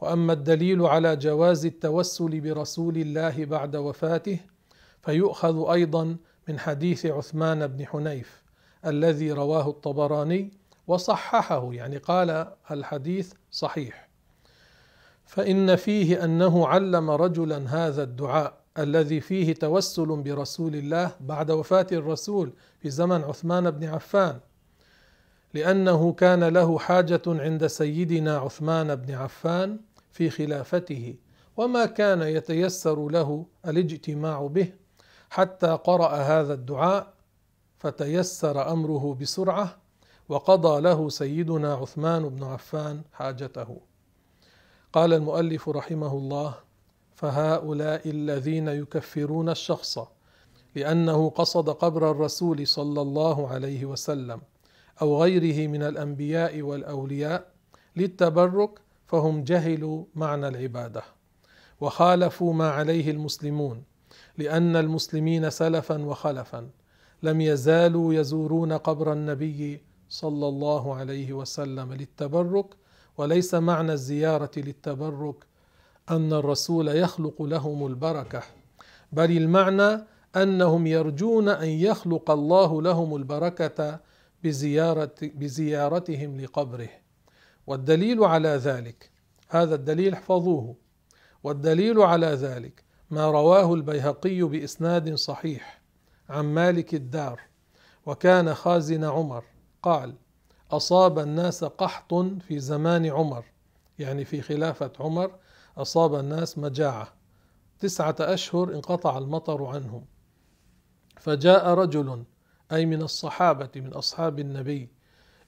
وأما 0.00 0.32
الدليل 0.32 0.82
على 0.82 1.16
جواز 1.16 1.66
التوسل 1.66 2.40
برسول 2.40 2.96
الله 2.96 3.44
بعد 3.44 3.76
وفاته 3.76 4.38
فيؤخذ 5.02 5.70
أيضا 5.70 6.16
من 6.48 6.58
حديث 6.58 7.06
عثمان 7.06 7.66
بن 7.66 7.86
حنيف 7.86 8.42
الذي 8.86 9.32
رواه 9.32 9.68
الطبراني 9.68 10.52
وصححه 10.86 11.72
يعني 11.72 11.96
قال 11.96 12.52
الحديث 12.70 13.32
صحيح. 13.50 14.07
فإن 15.28 15.76
فيه 15.76 16.24
أنه 16.24 16.66
علم 16.66 17.10
رجلا 17.10 17.68
هذا 17.68 18.02
الدعاء 18.02 18.58
الذي 18.78 19.20
فيه 19.20 19.54
توسل 19.54 20.06
برسول 20.06 20.76
الله 20.76 21.10
بعد 21.20 21.50
وفاة 21.50 21.86
الرسول 21.92 22.52
في 22.80 22.90
زمن 22.90 23.24
عثمان 23.24 23.70
بن 23.70 23.84
عفان 23.84 24.38
لأنه 25.54 26.12
كان 26.12 26.44
له 26.44 26.78
حاجة 26.78 27.22
عند 27.26 27.66
سيدنا 27.66 28.36
عثمان 28.36 28.94
بن 28.94 29.14
عفان 29.14 29.80
في 30.12 30.30
خلافته 30.30 31.14
وما 31.56 31.86
كان 31.86 32.22
يتيسر 32.22 33.08
له 33.08 33.46
الاجتماع 33.66 34.46
به 34.46 34.72
حتى 35.30 35.66
قرأ 35.84 36.16
هذا 36.16 36.54
الدعاء 36.54 37.14
فتيسر 37.78 38.72
أمره 38.72 39.16
بسرعة 39.20 39.76
وقضى 40.28 40.80
له 40.80 41.08
سيدنا 41.08 41.74
عثمان 41.74 42.28
بن 42.28 42.44
عفان 42.44 43.02
حاجته. 43.12 43.80
قال 44.92 45.12
المؤلف 45.12 45.68
رحمه 45.68 46.12
الله 46.12 46.54
فهؤلاء 47.14 48.10
الذين 48.10 48.68
يكفرون 48.68 49.48
الشخص 49.48 49.98
لأنه 50.74 51.30
قصد 51.30 51.70
قبر 51.70 52.10
الرسول 52.10 52.66
صلى 52.66 53.00
الله 53.00 53.48
عليه 53.48 53.84
وسلم 53.84 54.40
أو 55.02 55.22
غيره 55.22 55.68
من 55.68 55.82
الأنبياء 55.82 56.62
والأولياء 56.62 57.46
للتبرك 57.96 58.70
فهم 59.06 59.44
جهلوا 59.44 60.04
معنى 60.14 60.48
العبادة 60.48 61.02
وخالفوا 61.80 62.52
ما 62.52 62.70
عليه 62.70 63.10
المسلمون 63.10 63.82
لأن 64.38 64.76
المسلمين 64.76 65.50
سلفا 65.50 66.04
وخلفا 66.04 66.70
لم 67.22 67.40
يزالوا 67.40 68.14
يزورون 68.14 68.72
قبر 68.72 69.12
النبي 69.12 69.82
صلى 70.08 70.48
الله 70.48 70.94
عليه 70.94 71.32
وسلم 71.32 71.92
للتبرك 71.92 72.66
وليس 73.18 73.54
معنى 73.54 73.92
الزيارة 73.92 74.50
للتبرك 74.56 75.46
أن 76.10 76.32
الرسول 76.32 76.88
يخلق 76.88 77.42
لهم 77.42 77.86
البركة 77.86 78.42
بل 79.12 79.36
المعنى 79.36 80.04
أنهم 80.36 80.86
يرجون 80.86 81.48
أن 81.48 81.68
يخلق 81.68 82.30
الله 82.30 82.82
لهم 82.82 83.16
البركة 83.16 84.00
بزيارة 84.44 85.14
بزيارتهم 85.22 86.40
لقبره. 86.40 86.88
والدليل 87.66 88.24
على 88.24 88.48
ذلك 88.48 89.10
هذا 89.48 89.74
الدليل 89.74 90.12
احفظوه. 90.12 90.76
والدليل 91.42 92.00
على 92.00 92.26
ذلك 92.26 92.84
ما 93.10 93.30
رواه 93.30 93.74
البيهقي 93.74 94.42
بإسناد 94.42 95.14
صحيح 95.14 95.82
عن 96.28 96.44
مالك 96.44 96.94
الدار 96.94 97.40
وكان 98.06 98.54
خازن 98.54 99.04
عمر 99.04 99.44
قال 99.82 100.14
أصاب 100.70 101.18
الناس 101.18 101.64
قحط 101.64 102.14
في 102.14 102.58
زمان 102.58 103.06
عمر 103.06 103.44
يعني 103.98 104.24
في 104.24 104.42
خلافة 104.42 104.92
عمر 105.00 105.30
أصاب 105.76 106.14
الناس 106.14 106.58
مجاعة. 106.58 107.12
تسعة 107.78 108.16
أشهر 108.20 108.74
انقطع 108.74 109.18
المطر 109.18 109.64
عنهم. 109.64 110.04
فجاء 111.16 111.68
رجل 111.68 112.24
أي 112.72 112.86
من 112.86 113.02
الصحابة 113.02 113.70
من 113.76 113.92
أصحاب 113.92 114.38
النبي 114.38 114.88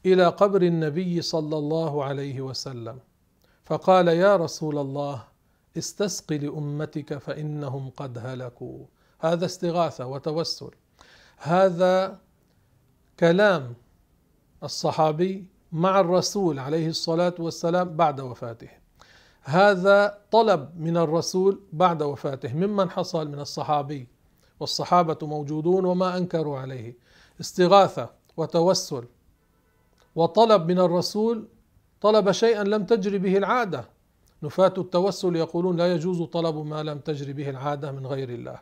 إلى 0.06 0.26
قبر 0.26 0.62
النبي 0.62 1.22
صلى 1.22 1.56
الله 1.56 2.04
عليه 2.04 2.40
وسلم. 2.40 2.98
فقال 3.64 4.08
يا 4.08 4.36
رسول 4.36 4.78
الله 4.78 5.24
استسق 5.78 6.32
لأمتك 6.32 7.18
فإنهم 7.18 7.90
قد 7.90 8.18
هلكوا. 8.18 8.86
هذا 9.20 9.46
استغاثة 9.46 10.06
وتوسل. 10.06 10.70
هذا 11.36 12.18
كلام 13.20 13.74
الصحابي 14.62 15.44
مع 15.72 16.00
الرسول 16.00 16.58
عليه 16.58 16.88
الصلاة 16.88 17.34
والسلام 17.38 17.96
بعد 17.96 18.20
وفاته. 18.20 18.68
هذا 19.42 20.18
طلب 20.30 20.70
من 20.76 20.96
الرسول 20.96 21.60
بعد 21.72 22.02
وفاته. 22.02 22.54
ممن 22.54 22.90
حصل 22.90 23.28
من 23.28 23.40
الصحابي 23.40 24.08
والصحابة 24.60 25.18
موجودون 25.22 25.84
وما 25.84 26.16
أنكروا 26.16 26.58
عليه. 26.58 26.96
استغاثة 27.40 28.10
وتوسل 28.36 29.04
وطلب 30.14 30.70
من 30.70 30.78
الرسول 30.78 31.48
طلب 32.00 32.32
شيئا 32.32 32.64
لم 32.64 32.84
تجري 32.84 33.18
به 33.18 33.36
العادة. 33.36 33.88
نفاة 34.42 34.74
التوسل 34.78 35.36
يقولون 35.36 35.76
لا 35.76 35.94
يجوز 35.94 36.22
طلب 36.22 36.56
ما 36.56 36.82
لم 36.82 36.98
تجري 36.98 37.32
به 37.32 37.50
العادة 37.50 37.92
من 37.92 38.06
غير 38.06 38.28
الله. 38.28 38.58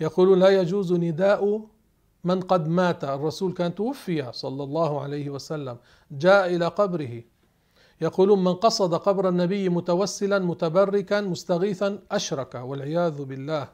يقولون 0.00 0.38
لا 0.38 0.48
يجوز 0.48 0.92
نداء 0.92 1.66
من 2.24 2.40
قد 2.40 2.68
مات 2.68 3.04
الرسول 3.04 3.52
كان 3.52 3.74
توفي 3.74 4.32
صلى 4.32 4.62
الله 4.62 5.00
عليه 5.00 5.30
وسلم 5.30 5.78
جاء 6.10 6.54
إلى 6.54 6.66
قبره. 6.66 7.22
يقولون 8.00 8.44
من 8.44 8.54
قصد 8.54 8.94
قبر 8.94 9.28
النبي 9.28 9.68
متوسلا 9.68 10.38
متبركا 10.38 11.20
مستغيثا 11.20 11.98
أشرك 12.10 12.54
والعياذ 12.54 13.24
بالله. 13.24 13.68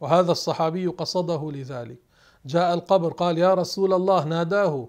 وهذا 0.00 0.32
الصحابي 0.32 0.86
قصده 0.86 1.50
لذلك. 1.52 1.98
جاء 2.46 2.74
القبر 2.74 3.12
قال 3.12 3.38
يا 3.38 3.54
رسول 3.54 3.92
الله 3.92 4.24
ناداه 4.24 4.88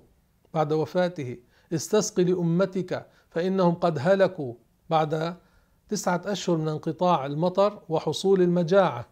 بعد 0.53 0.73
وفاته 0.73 1.37
استسق 1.73 2.19
لأمتك 2.19 3.07
فإنهم 3.29 3.75
قد 3.75 3.97
هلكوا 3.99 4.53
بعد 4.89 5.37
تسعة 5.89 6.21
أشهر 6.25 6.57
من 6.57 6.67
انقطاع 6.67 7.25
المطر 7.25 7.81
وحصول 7.89 8.41
المجاعة. 8.41 9.07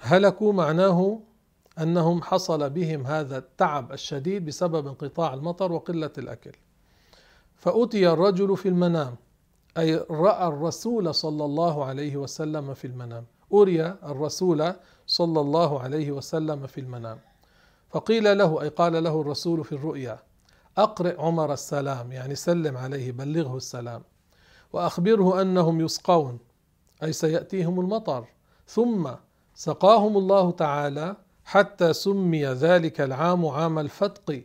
هلكوا 0.00 0.52
معناه 0.52 1.20
أنهم 1.78 2.22
حصل 2.22 2.70
بهم 2.70 3.06
هذا 3.06 3.38
التعب 3.38 3.92
الشديد 3.92 4.46
بسبب 4.46 4.86
انقطاع 4.86 5.34
المطر 5.34 5.72
وقلة 5.72 6.10
الأكل. 6.18 6.52
فأتي 7.56 8.08
الرجل 8.08 8.56
في 8.56 8.68
المنام 8.68 9.16
أي 9.78 9.96
رأى 10.10 10.48
الرسول 10.48 11.14
صلى 11.14 11.44
الله 11.44 11.84
عليه 11.84 12.16
وسلم 12.16 12.74
في 12.74 12.86
المنام. 12.86 13.24
أري 13.52 13.86
الرسول 13.86 14.72
صلى 15.06 15.40
الله 15.40 15.80
عليه 15.80 16.12
وسلم 16.12 16.66
في 16.66 16.80
المنام. 16.80 17.18
فقيل 17.90 18.38
له 18.38 18.62
أي 18.62 18.68
قال 18.68 19.04
له 19.04 19.20
الرسول 19.20 19.64
في 19.64 19.72
الرؤيا 19.72 20.18
أقرئ 20.78 21.20
عمر 21.20 21.52
السلام 21.52 22.12
يعني 22.12 22.34
سلم 22.34 22.76
عليه 22.76 23.12
بلغه 23.12 23.56
السلام. 23.56 24.02
وأخبره 24.72 25.42
أنهم 25.42 25.80
يسقون 25.80 26.38
أي 27.02 27.12
سيأتيهم 27.12 27.80
المطر. 27.80 28.24
ثم 28.66 29.10
سقاهم 29.54 30.16
الله 30.16 30.50
تعالى 30.50 31.16
حتى 31.52 31.92
سمي 31.92 32.46
ذلك 32.46 33.00
العام 33.00 33.46
عام 33.46 33.78
الفتق 33.78 34.42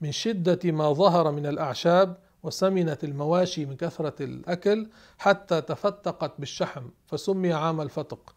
من 0.00 0.12
شدة 0.12 0.72
ما 0.72 0.92
ظهر 0.92 1.30
من 1.30 1.46
الأعشاب 1.46 2.16
وسمنت 2.42 3.04
المواشي 3.04 3.66
من 3.66 3.76
كثرة 3.76 4.24
الأكل 4.24 4.88
حتى 5.18 5.60
تفتقت 5.60 6.32
بالشحم 6.38 6.88
فسمي 7.06 7.52
عام 7.52 7.80
الفتق 7.80 8.34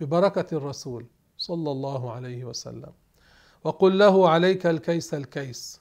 ببركة 0.00 0.56
الرسول 0.56 1.06
صلى 1.38 1.70
الله 1.70 2.12
عليه 2.12 2.44
وسلم. 2.44 2.92
وقل 3.64 3.98
له 3.98 4.28
عليك 4.30 4.66
الكيس 4.66 5.14
الكيس 5.14 5.80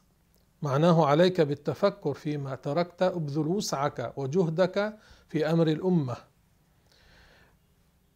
معناه 0.62 1.06
عليك 1.06 1.42
بالتفكر 1.42 2.14
فيما 2.14 2.56
تركت 2.56 3.02
ابذل 3.02 3.48
وسعك 3.48 4.14
وجهدك 4.18 4.98
في 5.30 5.52
أمر 5.52 5.68
الأمة. 5.68 6.16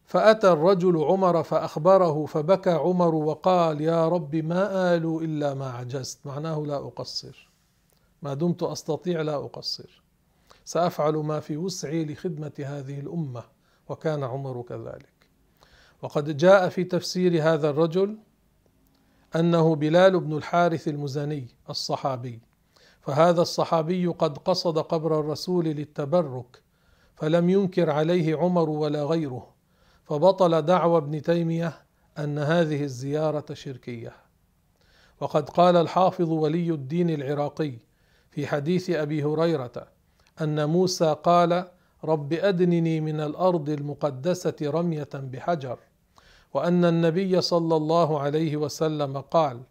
فأتى 0.06 0.52
الرجل 0.52 0.96
عمر 0.96 1.42
فأخبره 1.42 2.26
فبكى 2.26 2.70
عمر 2.70 3.14
وقال 3.14 3.80
يا 3.80 4.08
رب 4.08 4.36
ما 4.36 4.94
الوا 4.94 5.22
إلا 5.22 5.54
ما 5.54 5.70
عجزت. 5.70 6.26
معناه 6.26 6.64
لا 6.66 6.76
أقصر. 6.76 7.50
ما 8.22 8.34
دمت 8.34 8.62
أستطيع 8.62 9.22
لا 9.22 9.34
أقصر. 9.34 10.02
سأفعل 10.64 11.14
ما 11.14 11.40
في 11.40 11.56
وسعي 11.56 12.04
لخدمة 12.04 12.52
هذه 12.58 13.00
الأمة 13.00 13.42
وكان 13.88 14.24
عمر 14.24 14.62
كذلك. 14.62 15.28
وقد 16.02 16.36
جاء 16.36 16.68
في 16.68 16.84
تفسير 16.84 17.42
هذا 17.42 17.70
الرجل 17.70 18.18
أنه 19.36 19.74
بلال 19.74 20.20
بن 20.20 20.36
الحارث 20.36 20.88
المزني 20.88 21.48
الصحابي. 21.70 22.40
فهذا 23.00 23.42
الصحابي 23.42 24.06
قد 24.06 24.38
قصد 24.38 24.78
قبر 24.78 25.20
الرسول 25.20 25.64
للتبرك 25.64 26.62
فلم 27.16 27.50
ينكر 27.50 27.90
عليه 27.90 28.36
عمر 28.36 28.70
ولا 28.70 29.04
غيره. 29.04 29.55
فبطل 30.06 30.62
دعوى 30.62 30.98
ابن 30.98 31.22
تيمية 31.22 31.72
أن 32.18 32.38
هذه 32.38 32.82
الزيارة 32.82 33.54
شركية. 33.54 34.12
وقد 35.20 35.50
قال 35.50 35.76
الحافظ 35.76 36.30
ولي 36.30 36.70
الدين 36.70 37.10
العراقي 37.10 37.72
في 38.30 38.46
حديث 38.46 38.90
أبي 38.90 39.24
هريرة 39.24 39.86
أن 40.40 40.68
موسى 40.68 41.16
قال 41.24 41.64
رب 42.04 42.32
أدنني 42.32 43.00
من 43.00 43.20
الأرض 43.20 43.68
المقدسة 43.68 44.56
رمية 44.62 45.08
بحجر 45.14 45.78
وأن 46.54 46.84
النبي 46.84 47.40
صلى 47.40 47.76
الله 47.76 48.20
عليه 48.20 48.56
وسلم 48.56 49.20
قال 49.20 49.62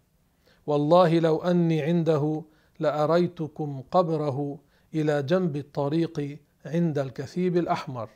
والله 0.67 1.19
لو 1.19 1.37
أني 1.37 1.81
عنده 1.81 2.43
لأريتكم 2.79 3.83
قبره 3.91 4.59
إلى 4.93 5.23
جنب 5.23 5.55
الطريق 5.55 6.39
عند 6.65 6.99
الكثيب 6.99 7.57
الأحمر 7.57 8.09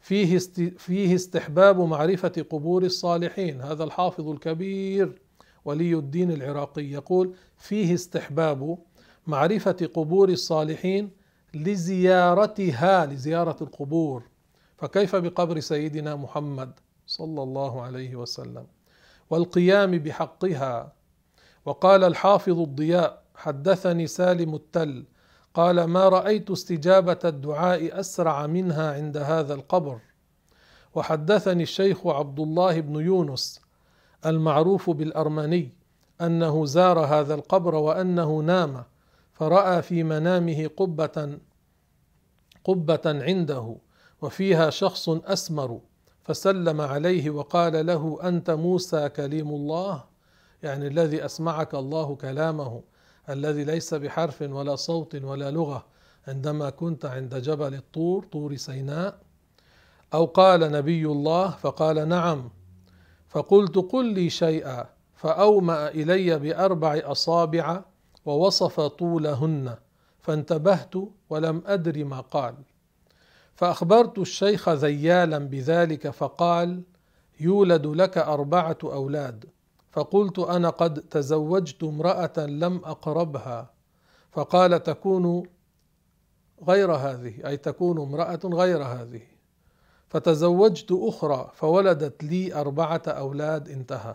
فيه 0.00 0.38
فيه 0.78 1.14
استحباب 1.14 1.80
معرفة 1.80 2.46
قبور 2.50 2.82
الصالحين. 2.82 3.60
هذا 3.60 3.84
الحافظ 3.84 4.28
الكبير 4.28 5.22
ولي 5.64 5.94
الدين 5.94 6.30
العراقي 6.30 6.84
يقول 6.84 7.34
فيه 7.56 7.94
استحباب 7.94 8.78
معرفة 9.26 9.90
قبور 9.94 10.28
الصالحين 10.28 11.10
لزيارتها 11.54 13.06
لزيارة 13.06 13.56
القبور. 13.60 14.22
فكيف 14.78 15.16
بقبر 15.16 15.60
سيدنا 15.60 16.16
محمد 16.16 16.72
صلى 17.06 17.42
الله 17.42 17.82
عليه 17.82 18.16
وسلم؟ 18.16 18.66
والقيام 19.30 19.90
بحقها. 19.90 20.92
وقال 21.64 22.04
الحافظ 22.04 22.58
الضياء 22.60 23.22
حدثني 23.34 24.06
سالم 24.06 24.54
التل 24.54 25.04
قال 25.54 25.84
ما 25.84 26.08
رأيت 26.08 26.50
استجابة 26.50 27.18
الدعاء 27.24 28.00
أسرع 28.00 28.46
منها 28.46 28.94
عند 28.94 29.16
هذا 29.16 29.54
القبر. 29.54 29.98
وحدثني 30.94 31.62
الشيخ 31.62 32.06
عبد 32.06 32.40
الله 32.40 32.80
بن 32.80 32.94
يونس 33.00 33.60
المعروف 34.26 34.90
بالأرمني 34.90 35.72
أنه 36.20 36.66
زار 36.66 36.98
هذا 36.98 37.34
القبر 37.34 37.74
وأنه 37.74 38.38
نام 38.38 38.84
فرأى 39.32 39.82
في 39.82 40.02
منامه 40.02 40.70
قبة 40.76 41.38
قبة 42.64 43.00
عنده 43.06 43.76
وفيها 44.22 44.70
شخص 44.70 45.08
أسمر 45.08 45.80
فسلم 46.22 46.80
عليه 46.80 47.30
وقال 47.30 47.86
له 47.86 48.18
أنت 48.22 48.50
موسى 48.50 49.08
كليم 49.08 49.48
الله؟ 49.48 50.04
يعني 50.62 50.86
الذي 50.86 51.24
أسمعك 51.24 51.74
الله 51.74 52.16
كلامه. 52.16 52.82
الذي 53.32 53.64
ليس 53.64 53.94
بحرف 53.94 54.42
ولا 54.42 54.76
صوت 54.76 55.14
ولا 55.14 55.50
لغة 55.50 55.86
عندما 56.28 56.70
كنت 56.70 57.04
عند 57.04 57.34
جبل 57.34 57.74
الطور 57.74 58.24
طور 58.24 58.56
سيناء. 58.56 59.18
أو 60.14 60.24
قال 60.24 60.72
نبي 60.72 61.06
الله 61.06 61.50
فقال 61.50 62.08
نعم. 62.08 62.50
فقلت 63.28 63.78
قل 63.78 64.06
لي 64.06 64.30
شيئا 64.30 64.86
فأومأ 65.14 65.88
إلي 65.88 66.38
بأربع 66.38 67.00
أصابع 67.04 67.82
ووصف 68.24 68.80
طولهن 68.80 69.76
فانتبهت 70.20 70.94
ولم 71.30 71.62
أدر 71.66 72.04
ما 72.04 72.20
قال. 72.20 72.54
فأخبرت 73.54 74.18
الشيخ 74.18 74.68
ذيالا 74.68 75.38
بذلك 75.38 76.10
فقال 76.10 76.82
يولد 77.40 77.86
لك 77.86 78.18
أربعة 78.18 78.78
أولاد. 78.84 79.44
فقلت 79.90 80.38
أنا 80.38 80.70
قد 80.70 81.00
تزوجت 81.00 81.82
امرأة 81.82 82.32
لم 82.38 82.76
أقربها. 82.84 83.70
فقال 84.32 84.82
تكون 84.82 85.42
غير 86.68 86.92
هذه 86.92 87.46
أي 87.46 87.56
تكون 87.56 88.00
امرأة 88.00 88.40
غير 88.44 88.82
هذه. 88.82 89.22
فتزوجت 90.08 90.92
أخرى 90.92 91.50
فولدت 91.54 92.24
لي 92.24 92.54
أربعة 92.54 93.02
أولاد 93.06 93.68
انتهى. 93.68 94.14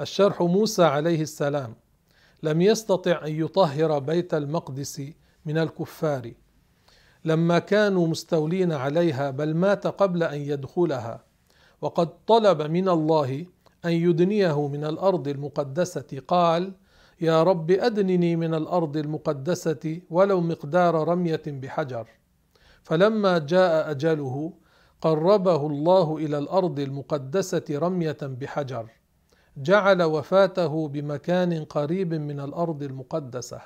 الشرح 0.00 0.42
موسى 0.42 0.84
عليه 0.84 1.22
السلام 1.22 1.74
لم 2.42 2.62
يستطع 2.62 3.26
أن 3.26 3.40
يطهر 3.40 3.98
بيت 3.98 4.34
المقدس 4.34 5.02
من 5.44 5.58
الكفار. 5.58 6.32
لما 7.24 7.58
كانوا 7.58 8.06
مستولين 8.06 8.72
عليها 8.72 9.30
بل 9.30 9.54
مات 9.54 9.86
قبل 9.86 10.22
أن 10.22 10.40
يدخلها. 10.40 11.24
وقد 11.80 12.24
طلب 12.26 12.62
من 12.62 12.88
الله 12.88 13.46
أن 13.84 13.92
يدنيه 13.92 14.68
من 14.68 14.84
الأرض 14.84 15.28
المقدسة. 15.28 16.22
قال 16.28 16.72
يا 17.20 17.42
رب 17.42 17.70
أدنني 17.70 18.36
من 18.36 18.54
الأرض 18.54 18.96
المقدسة 18.96 20.00
ولو 20.10 20.40
مقدار 20.40 21.08
رمية 21.08 21.42
بحجر. 21.46 22.08
فلما 22.82 23.38
جاء 23.38 23.90
أجله 23.90 24.52
قربه 25.00 25.66
الله 25.66 26.16
إلى 26.16 26.38
الأرض 26.38 26.80
المقدسة 26.80 27.64
رمية 27.70 28.18
بحجر. 28.22 28.86
جعل 29.56 30.02
وفاته 30.02 30.88
بمكان 30.88 31.64
قريب 31.64 32.14
من 32.14 32.40
الأرض 32.40 32.82
المقدسة. 32.82 33.60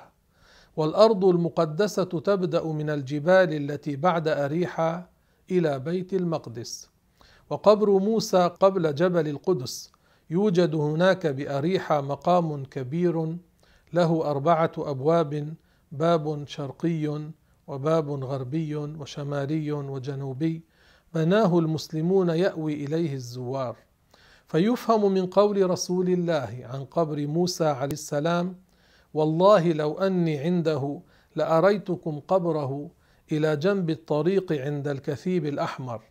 والأرض 0.77 1.25
المقدسة 1.25 2.03
تبدأ 2.03 2.63
من 2.63 2.89
الجبال 2.89 3.53
التي 3.71 3.95
بعد 3.95 4.27
اريحا 4.27 5.09
إلى 5.51 5.79
بيت 5.79 6.13
المقدس. 6.13 6.89
وقبر 7.49 7.89
موسى 7.89 8.51
قبل 8.59 8.95
جبل 8.95 9.27
القدس. 9.27 9.96
يوجد 10.29 10.75
هناك 10.75 11.27
باريحا 11.27 12.01
مقام 12.01 12.65
كبير 12.65 13.37
له 13.93 14.31
أربعة 14.31 14.71
أبواب 14.77 15.53
باب 15.91 16.47
شرقي 16.47 17.31
وباب 17.67 18.09
غربي 18.23 18.75
وشمالي 18.75 19.71
وجنوبي. 19.71 20.61
بناه 21.13 21.59
المسلمون 21.59 22.29
يأوي 22.29 22.73
إليه 22.73 23.13
الزوار. 23.13 23.75
فيفهم 24.47 25.11
من 25.11 25.25
قول 25.25 25.69
رسول 25.69 26.09
الله 26.09 26.67
عن 26.73 26.85
قبر 26.85 27.27
موسى 27.27 27.65
عليه 27.65 27.93
السلام 27.93 28.55
والله 29.13 29.71
لو 29.71 29.97
أني 29.97 30.37
عنده 30.37 30.99
لأريتكم 31.35 32.19
قبره 32.19 32.89
إلى 33.31 33.55
جنب 33.55 33.89
الطريق 33.89 34.51
عند 34.51 34.87
الكثيب 34.87 35.45
الأحمر 35.45 36.01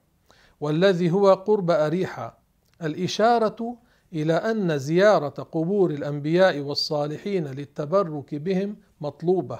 والذي 0.60 1.10
هو 1.10 1.34
قرب 1.34 1.70
اريحا 1.70 2.34
الإشارة 2.82 3.76
إلى 4.16 4.32
أن 4.32 4.78
زيارة 4.78 5.28
قبور 5.28 5.90
الأنبياء 5.90 6.60
والصالحين 6.60 7.46
للتبرك 7.46 8.34
بهم 8.34 8.76
مطلوبة 9.00 9.58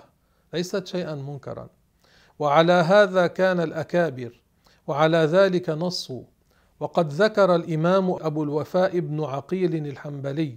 ليست 0.54 0.86
شيئا 0.86 1.14
منكرا. 1.14 1.68
وعلى 2.38 2.72
هذا 2.72 3.26
كان 3.26 3.60
الأكابر 3.60 4.42
وعلى 4.86 5.18
ذلك 5.18 5.70
نصوا. 5.70 6.22
وقد 6.80 7.12
ذكر 7.12 7.54
الإمام 7.54 8.10
أبو 8.10 8.42
الوفاء 8.42 8.98
بن 9.00 9.24
عقيل 9.24 9.86
الحنبلي 9.86 10.56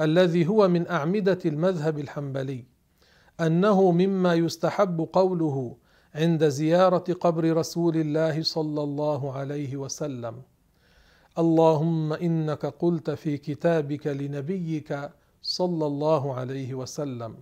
الذي 0.00 0.46
هو 0.46 0.68
من 0.68 0.88
أعمدة 0.88 1.38
المذهب 1.44 1.98
الحنبلي 1.98 2.64
أنه 3.40 3.90
مما 3.90 4.34
يستحب 4.34 5.08
قوله 5.12 5.76
عند 6.14 6.48
زيارة 6.48 7.12
قبر 7.20 7.56
رسول 7.56 7.96
الله 7.96 8.42
صلى 8.42 8.82
الله 8.82 9.32
عليه 9.32 9.76
وسلم. 9.76 10.42
اللهم 11.38 12.12
إنك 12.12 12.66
قلت 12.66 13.10
في 13.10 13.38
كتابك 13.38 14.06
لنبيك 14.06 15.10
صلى 15.42 15.86
الله 15.86 16.34
عليه 16.34 16.74
وسلم. 16.74 17.34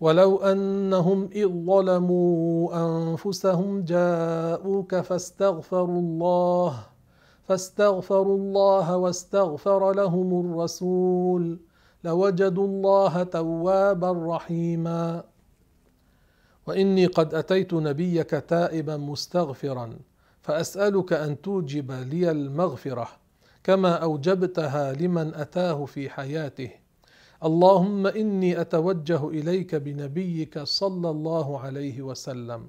ولو 0.00 0.36
أنهم 0.36 1.28
إذ 1.32 1.48
ظلموا 1.48 2.76
أنفسهم 2.86 3.84
جاءوك 3.84 4.94
فاستغفروا 4.94 6.00
الله 6.00 6.86
فاستغفروا 7.48 8.36
الله 8.36 8.96
واستغفر 8.96 9.92
لهم 9.92 10.40
الرسول 10.40 11.58
لوجدوا 12.04 12.66
الله 12.66 13.22
توابا 13.22 14.12
رحيما. 14.36 15.24
وإني 16.66 17.06
قد 17.06 17.34
أتيت 17.34 17.74
نبيك 17.74 18.30
تائبا 18.30 18.96
مستغفرا. 18.96 19.98
فأسألك 20.46 21.12
أن 21.12 21.40
توجب 21.40 21.92
لي 21.92 22.30
المغفرة 22.30 23.08
كما 23.64 23.94
أوجبتها 23.94 24.92
لمن 24.92 25.34
أتاه 25.34 25.84
في 25.84 26.10
حياته. 26.10 26.70
اللهم 27.44 28.06
إني 28.06 28.60
أتوجه 28.60 29.28
إليك 29.28 29.74
بنبيك 29.74 30.58
صلى 30.58 31.10
الله 31.10 31.60
عليه 31.60 32.02
وسلم. 32.02 32.68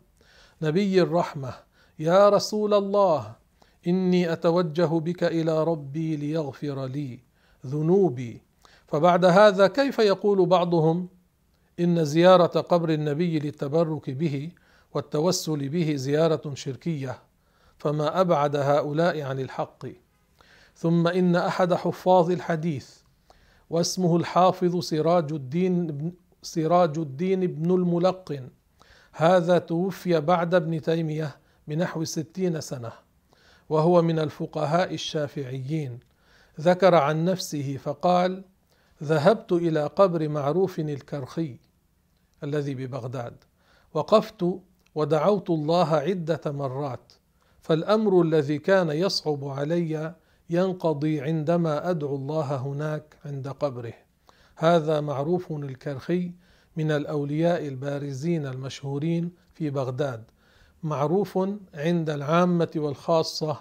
نبي 0.62 1.02
الرحمة 1.02 1.54
يا 2.00 2.30
رسول 2.30 2.74
الله 2.74 3.36
إني 3.88 4.34
أتوجه 4.34 5.00
بك 5.00 5.24
إلى 5.24 5.64
ربي 5.64 6.16
ليغفر 6.16 6.86
لي 6.86 7.20
ذنوبي. 7.66 8.42
فبعد 8.88 9.26
هذا 9.26 9.68
كيف 9.68 10.00
يقول 10.00 10.46
بعضهم؟ 10.46 11.08
إن 11.80 12.06
زيارة 12.06 12.62
قبر 12.62 12.90
النبي 12.90 13.40
للتبرك 13.40 14.10
به 14.10 14.52
والتوسل 14.94 15.70
به 15.70 15.96
زيارة 15.96 16.54
شركية. 16.54 17.27
فما 17.78 18.22
أبعد 18.22 18.56
هؤلاء 18.56 19.22
عن 19.22 19.40
الحق. 19.40 19.86
ثم 20.76 21.08
إن 21.08 21.36
أحد 21.36 21.74
حفاظ 21.74 22.32
الحديث 22.32 22.90
واسمه 23.70 24.18
الحافظ 24.18 24.80
سراج 24.80 25.34
الدين 25.34 26.12
سراج 26.42 26.98
الدين 26.98 27.48
بن 27.48 27.72
الملقن. 27.72 28.50
هذا 29.12 29.58
توفي 29.58 30.20
بعد 30.20 30.56
ابن 30.56 30.82
تيمية 30.82 31.38
بنحو 31.68 32.04
ستين 32.04 32.62
سنة 32.62 32.92
وهو 33.70 34.02
من 34.02 34.20
الفقهاء 34.20 34.94
الشافعيين. 34.94 36.00
ذكر 36.62 36.96
عن 36.96 37.26
نفسه 37.26 37.78
فقال 37.78 38.44
ذهبت 39.04 39.52
إلى 39.52 39.88
قبر 39.88 40.30
معروف 40.30 40.80
الكرخي 40.80 41.58
الذي 42.44 42.76
ببغداد 42.76 43.36
وقفت 43.94 44.46
ودعوت 44.96 45.50
الله 45.50 45.96
عدة 45.96 46.42
مرات 46.46 47.14
فالأمر 47.68 48.22
الذي 48.22 48.60
كان 48.60 48.90
يصعب 48.90 49.46
علي 49.46 50.16
ينقضي 50.50 51.22
عندما 51.22 51.90
أدعو 51.90 52.16
الله 52.16 52.56
هناك 52.56 53.18
عند 53.26 53.48
قبره. 53.48 53.94
هذا 54.56 55.02
معروف 55.02 55.52
الكرخي 55.52 56.32
من 56.78 56.92
الأولياء 56.92 57.68
البارزين 57.68 58.46
المشهورين 58.46 59.32
في 59.54 59.70
بغداد. 59.70 60.24
معروف 60.84 61.40
عند 61.74 62.10
العامة 62.10 62.72
والخاصة 62.76 63.60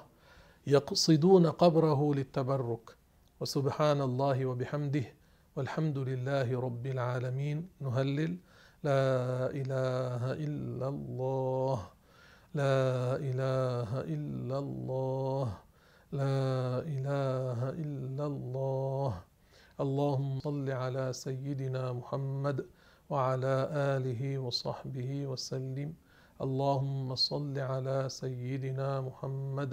يقصدون 0.66 1.46
قبره 1.46 2.14
للتبرك. 2.14 2.96
وسبحان 3.40 4.00
الله 4.00 4.46
وبحمده 4.46 5.04
والحمد 5.56 5.98
لله 5.98 6.60
رب 6.60 6.86
العالمين. 6.86 7.68
نهلل. 7.80 8.36
لا 8.84 9.50
إله 9.50 10.32
إلا 10.32 10.88
الله. 10.88 11.95
لا 12.56 13.16
إله 13.20 13.90
إلا 14.00 14.58
الله. 14.64 15.48
لا 16.12 16.80
إله 16.94 17.60
إلا 17.84 18.24
الله. 18.32 19.12
اللهم 19.84 20.40
صل 20.40 20.66
على 20.70 21.12
سيدنا 21.12 21.92
محمد 21.92 22.58
وعلى 23.10 23.56
آله 23.96 24.22
وصحبه 24.38 25.10
وسلم. 25.26 25.92
اللهم 26.40 27.14
صل 27.14 27.56
على 27.58 28.08
سيدنا 28.08 29.00
محمد 29.00 29.72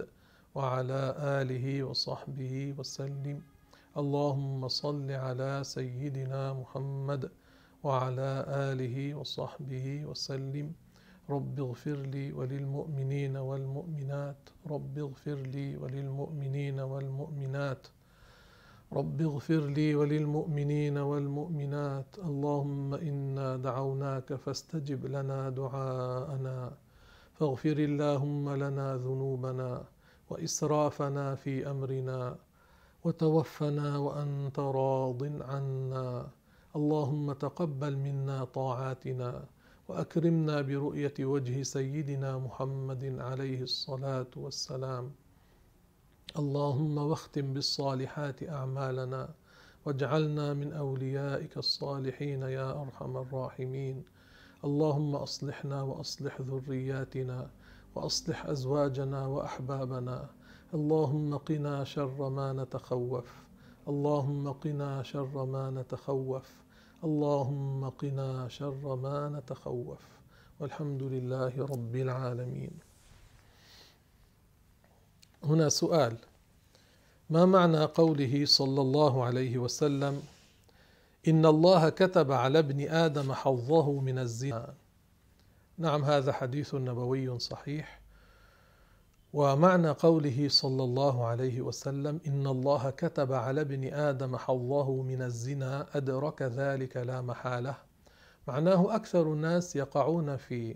وعلى 0.56 1.02
آله 1.40 1.66
وصحبه 1.84 2.54
وسلم. 2.78 3.38
اللهم 4.02 4.68
صل 4.68 5.10
على 5.12 5.54
سيدنا 5.64 6.44
محمد 6.54 7.32
وعلى 7.84 8.32
آله 8.70 8.96
وصحبه 9.16 9.88
وسلم. 10.10 10.68
رب 11.30 11.60
اغفر 11.60 11.96
لي 11.96 12.34
وللمؤمنين 12.34 13.38
والمؤمنات. 13.38 14.50
رب 14.68 14.98
اغفر 14.98 15.36
لي 15.36 15.78
وللمؤمنين 15.78 16.80
والمؤمنات. 16.80 17.88
رب 18.94 19.22
اغفر 19.22 19.60
لي 19.60 19.96
وللمؤمنين 19.96 20.98
والمؤمنات. 20.98 22.06
اللهم 22.20 22.94
إنا 22.94 23.58
دعوناك 23.58 24.34
فاستجب 24.34 25.06
لنا 25.06 25.50
دعاءنا. 25.50 26.72
فاغفر 27.34 27.78
اللهم 27.78 28.50
لنا 28.56 28.98
ذنوبنا 28.98 29.84
وإسرافنا 30.30 31.36
في 31.36 31.72
أمرنا. 31.72 32.36
وتوفنا 33.04 33.98
وأنت 33.98 34.60
راض 34.60 35.24
عنا. 35.24 36.28
اللهم 36.76 37.34
تقبل 37.34 37.98
منا 37.98 38.44
طاعاتنا. 38.44 39.46
وأكرمنا 39.88 40.62
برؤية 40.62 41.14
وجه 41.20 41.64
سيدنا 41.64 42.38
محمد 42.38 43.20
عليه 43.20 43.62
الصلاة 43.62 44.28
والسلام. 44.36 45.12
اللهم 46.38 46.98
واختم 46.98 47.54
بالصالحات 47.54 48.44
أعمالنا 48.50 49.30
واجعلنا 49.86 50.54
من 50.54 50.74
أوليائك 50.74 51.58
الصالحين 51.58 52.42
يا 52.42 52.82
أرحم 52.82 53.18
الراحمين. 53.18 54.04
اللهم 54.64 55.16
أصلحنا 55.16 55.82
وأصلح 55.82 56.42
ذرياتنا 56.42 57.50
وأصلح 57.96 58.46
أزواجنا 58.46 59.28
وأحبابنا. 59.28 60.30
اللهم 60.74 61.38
قنا 61.38 61.84
شر 61.84 62.30
ما 62.30 62.54
نتخوف. 62.54 63.44
اللهم 63.88 64.52
قنا 64.52 65.04
شر 65.04 65.46
ما 65.46 65.70
نتخوف. 65.70 66.63
اللهم 67.04 67.90
قنا 67.90 68.48
شر 68.48 68.96
ما 68.96 69.30
نتخوف 69.30 70.00
والحمد 70.60 71.04
لله 71.04 71.66
رب 71.66 71.96
العالمين. 71.96 72.72
هنا 75.44 75.70
سؤال 75.70 76.18
ما 77.30 77.46
معنى 77.46 77.86
قوله 77.86 78.46
صلى 78.46 78.82
الله 78.82 79.24
عليه 79.24 79.58
وسلم 79.58 80.24
إن 81.28 81.46
الله 81.46 81.90
كتب 81.90 82.32
على 82.32 82.60
ابن 82.60 82.88
آدم 82.88 83.34
حظه 83.34 83.92
من 83.92 84.20
الزنا؟ 84.20 84.74
نعم 85.78 86.04
هذا 86.04 86.34
حديث 86.34 86.76
نبوي 86.76 87.40
صحيح. 87.40 88.03
ومعنى 89.34 89.90
قوله 89.90 90.48
صلى 90.50 90.84
الله 90.84 91.26
عليه 91.26 91.62
وسلم 91.62 92.20
إن 92.28 92.48
الله 92.48 92.90
كتب 92.90 93.34
على 93.34 93.62
ابن 93.62 93.94
آدم 93.94 94.38
حظه 94.38 95.02
من 95.02 95.22
الزنا 95.22 95.98
أدرك 95.98 96.42
ذلك 96.42 96.98
لا 96.98 97.22
محالة. 97.22 97.76
معناه 98.48 98.96
أكثر 98.96 99.34
الناس 99.34 99.76
يقعون 99.76 100.38
في 100.38 100.76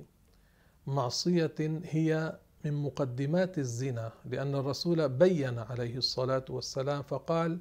معصية 0.88 1.56
هي 1.84 2.40
من 2.66 2.74
مقدمات 2.74 3.58
الزنا 3.58 4.12
لأن 4.26 4.56
الرسول 4.56 5.10
بين 5.10 5.60
عليه 5.60 5.98
الصلاة 5.98 6.46
والسلام 6.50 7.04
فقال 7.04 7.60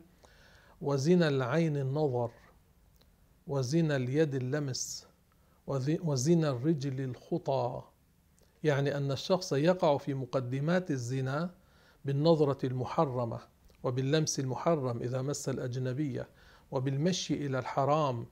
وزنا 0.81 1.29
العين 1.29 1.77
النظر 1.77 2.31
وزنا 3.47 3.97
اليد 3.97 4.35
اللمس 4.35 5.07
وزنا 6.03 6.51
الرجل 6.51 7.01
الخطى 7.01 7.83
يعني 8.67 8.97
أن 8.97 9.13
الشخص 9.13 9.53
يقع 9.53 9.99
في 9.99 10.15
مقدمات 10.15 10.91
الزنا 10.91 11.51
بالنظرة 12.05 12.67
المحرمة 12.67 13.39
وباللمس 13.83 14.41
المحرم 14.41 15.03
إذا 15.03 15.23
مس 15.23 15.49
الأجنبية 15.49 16.29
وبالمشي 16.71 17.47
إلى 17.47 17.59
الحرام 17.59 18.27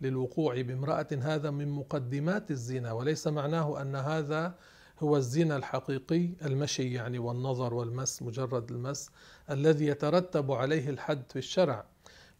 للوقوع 0.00 0.60
بامرأة 0.60 1.06
هذا 1.12 1.50
من 1.50 1.68
مقدمات 1.68 2.50
الزنا 2.50 2.92
وليس 2.92 3.26
معناه 3.26 3.82
أن 3.82 3.96
هذا 3.96 4.54
هو 5.00 5.16
الزنا 5.16 5.56
الحقيقي 5.56 6.28
المشي 6.44 6.92
يعني 6.92 7.18
والنظر 7.18 7.74
والمس 7.74 8.22
مجرد 8.22 8.70
المس 8.70 9.10
الذي 9.50 9.86
يترتب 9.86 10.52
عليه 10.52 10.90
الحد 10.90 11.22
في 11.30 11.38
الشرع 11.38 11.84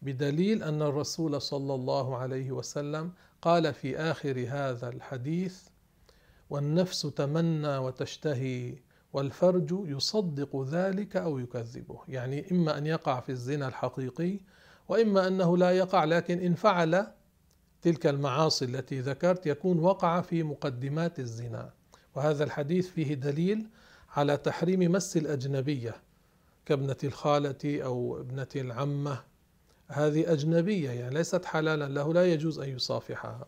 بدليل 0.03 0.63
أن 0.63 0.83
الرسول 0.83 1.43
صلى 1.43 1.75
الله 1.75 2.17
عليه 2.17 2.53
وسلم 2.53 3.13
قال 3.43 3.75
في 3.75 3.97
آخر 3.97 4.47
هذا 4.49 4.89
الحديث 4.89 5.72
والنفس 6.53 7.03
تمنى 7.03 7.79
وتشتهي 7.79 8.75
والفرج 9.13 9.75
يصدق 9.89 10.63
ذلك 10.69 11.17
أو 11.17 11.39
يكذبه. 11.39 12.01
يعني 12.09 12.51
إما 12.51 12.79
أن 12.79 12.87
يقع 12.87 13.21
في 13.21 13.33
الزنا 13.33 13.69
الحقيقي 13.69 14.41
وإما 14.89 15.29
أنه 15.29 15.57
لا 15.57 15.71
يقع 15.71 16.05
لكن 16.05 16.39
إن 16.39 16.55
فعل 16.55 17.07
تلك 17.83 18.07
المعاصي 18.07 18.65
التي 18.65 19.01
ذكرت 19.01 19.47
يكون 19.47 19.79
وقع 19.79 20.21
في 20.21 20.43
مقدمات 20.43 21.19
الزنا. 21.19 21.73
وهذا 22.15 22.45
الحديث 22.45 22.89
فيه 22.89 23.15
دليل 23.15 23.69
على 24.17 24.37
تحريم 24.37 24.93
مس 24.93 25.17
الأجنبية 25.17 25.95
كابنة 26.67 26.97
الخالة 27.05 27.83
أو 27.85 28.21
ابنة 28.21 28.49
العمة. 28.57 29.23
هذه 29.89 30.33
أجنبية 30.33 30.91
يعني 30.91 31.15
ليست 31.15 31.45
حلالا 31.45 31.89
له 31.89 32.13
لا 32.13 32.33
يجوز 32.33 32.59
أن 32.59 32.69
يصافحها. 32.69 33.47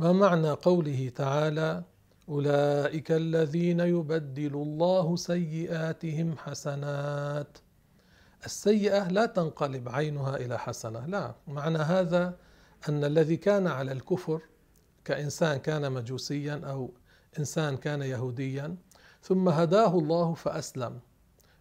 ما 0.00 0.12
معنى 0.12 0.50
قوله 0.50 1.12
تعالى 1.16 1.84
أولئك 2.28 3.12
الذين 3.12 3.80
يبدل 3.80 4.54
الله 4.54 5.16
سيئاتهم 5.16 6.38
حسنات؟ 6.38 7.58
السيئة 8.46 9.08
لا 9.08 9.26
تنقلب 9.26 9.88
عينها 9.88 10.36
إلى 10.36 10.58
حسنة 10.58 11.06
لا. 11.06 11.34
معنى 11.48 11.78
هذا 11.78 12.36
أن 12.88 13.04
الذي 13.04 13.36
كان 13.36 13.66
على 13.66 13.92
الكفر 13.92 14.40
كإنسان 15.04 15.58
كان 15.58 15.92
مجوسيا 15.92 16.60
أو 16.64 16.90
إنسان 17.38 17.76
كان 17.76 18.02
يهوديا 18.02 18.76
ثم 19.22 19.48
هداه 19.48 19.98
الله 19.98 20.34
فأسلم. 20.34 21.00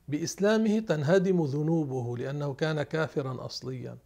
بإسلامه 0.08 0.80
تنهدم 0.80 1.46
ذنوبه 1.46 2.18
لأنه 2.18 2.54
كان 2.54 2.84
كافرا 2.84 3.46
اصليا. 3.46 3.98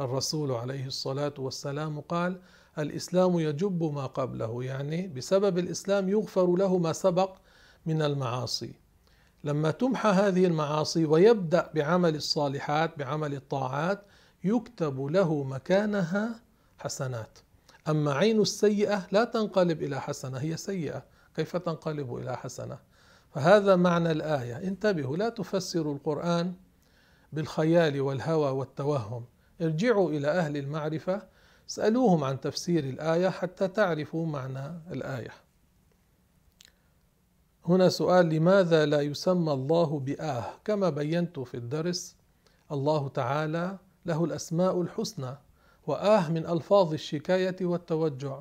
الرسول 0.00 0.52
عليه 0.52 0.86
الصلاة 0.86 1.34
والسلام 1.38 2.00
قال 2.00 2.40
الإسلام 2.82 3.38
يجب 3.38 3.82
ما 3.94 4.06
قبله 4.06 4.64
يعني 4.64 5.08
بسبب 5.08 5.58
الإسلام 5.58 6.08
يغفر 6.08 6.56
له 6.56 6.78
ما 6.78 6.92
سبق 6.92 7.36
من 7.86 8.02
المعاصي. 8.02 8.74
لما 9.44 9.70
تمحى 9.70 10.08
هذه 10.08 10.46
المعاصي 10.46 11.04
ويبدأ 11.04 11.70
بعمل 11.74 12.14
الصالحات 12.14 12.98
بعمل 12.98 13.34
الطاعات 13.34 14.02
يكتب 14.44 15.00
له 15.00 15.44
مكانها 15.44 16.40
حسنات. 16.78 17.38
أما 17.88 18.12
عين 18.12 18.40
السيئة 18.40 19.06
لا 19.12 19.24
تنقلب 19.24 19.82
إلى 19.82 20.00
حسنة 20.00 20.38
هي 20.38 20.56
سيئة. 20.56 21.02
كيف 21.36 21.56
تنقلب 21.56 22.16
إلى 22.16 22.36
حسنة؟ 22.36 22.78
فهذا 23.34 23.76
معنى 23.76 24.10
الآية. 24.10 24.56
انتبهوا 24.56 25.16
لا 25.16 25.28
تفسروا 25.28 25.94
القرآن 25.94 26.54
بالخيال 27.32 28.00
والهوى 28.00 28.50
والتوهم. 28.50 29.24
ارجعوا 29.62 30.10
إلى 30.10 30.28
أهل 30.28 30.56
المعرفة 30.56 31.22
اسألوهم 31.70 32.24
عن 32.24 32.40
تفسير 32.40 32.84
الآية 32.84 33.28
حتى 33.28 33.68
تعرفوا 33.68 34.26
معنى 34.26 34.80
الآية. 34.92 35.30
هنا 37.64 37.88
سؤال 37.88 38.26
لماذا 38.28 38.86
لا 38.86 39.00
يسمى 39.00 39.52
الله 39.52 39.98
بآه؟ 40.00 40.44
كما 40.64 40.90
بينت 40.90 41.38
في 41.38 41.56
الدرس 41.56 42.16
الله 42.72 43.08
تعالى 43.08 43.78
له 44.06 44.24
الأسماء 44.24 44.82
الحسنى 44.82 45.36
وآه 45.86 46.30
من 46.30 46.46
ألفاظ 46.46 46.92
الشكاية 46.92 47.56
والتوجع 47.60 48.40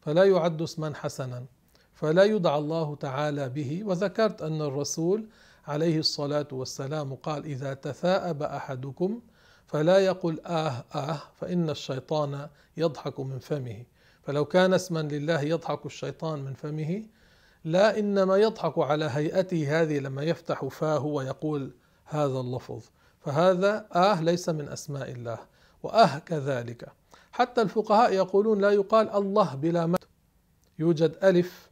فلا 0.00 0.24
يعد 0.24 0.62
اسما 0.62 0.94
حسنا 0.94 1.44
فلا 1.94 2.24
يدعى 2.24 2.58
الله 2.58 2.94
تعالى 2.96 3.48
به 3.48 3.82
وذكرت 3.84 4.42
أن 4.42 4.62
الرسول 4.62 5.28
عليه 5.66 5.98
الصلاة 5.98 6.48
والسلام 6.52 7.14
قال 7.14 7.44
إذا 7.44 7.74
تثاءب 7.74 8.42
أحدكم 8.42 9.20
فلا 9.70 9.98
يقل 9.98 10.40
آه 10.46 10.84
آه 10.94 11.22
فإن 11.40 11.70
الشيطان 11.70 12.48
يضحك 12.76 13.20
من 13.20 13.38
فمه. 13.38 13.84
فلو 14.22 14.44
كان 14.44 14.74
اسما 14.74 15.00
لله 15.02 15.40
يضحك 15.40 15.86
الشيطان 15.86 16.38
من 16.38 16.54
فمه 16.54 17.02
لا 17.64 17.98
إنما 17.98 18.36
يضحك 18.36 18.78
على 18.78 19.04
هيئته 19.04 19.80
هذه 19.80 19.98
لما 19.98 20.22
يفتح 20.22 20.64
فاه 20.64 21.04
ويقول 21.04 21.74
هذا 22.04 22.40
اللفظ. 22.40 22.82
فهذا 23.20 23.86
آه 23.94 24.22
ليس 24.22 24.48
من 24.48 24.68
أسماء 24.68 25.10
الله 25.10 25.38
وآه 25.82 26.18
كذلك. 26.18 26.88
حتى 27.32 27.62
الفقهاء 27.62 28.12
يقولون 28.12 28.60
لا 28.60 28.70
يقال 28.70 29.10
الله 29.10 29.54
بلا 29.54 29.86
مد 29.86 29.98
يوجد 30.78 31.16
ألف 31.22 31.70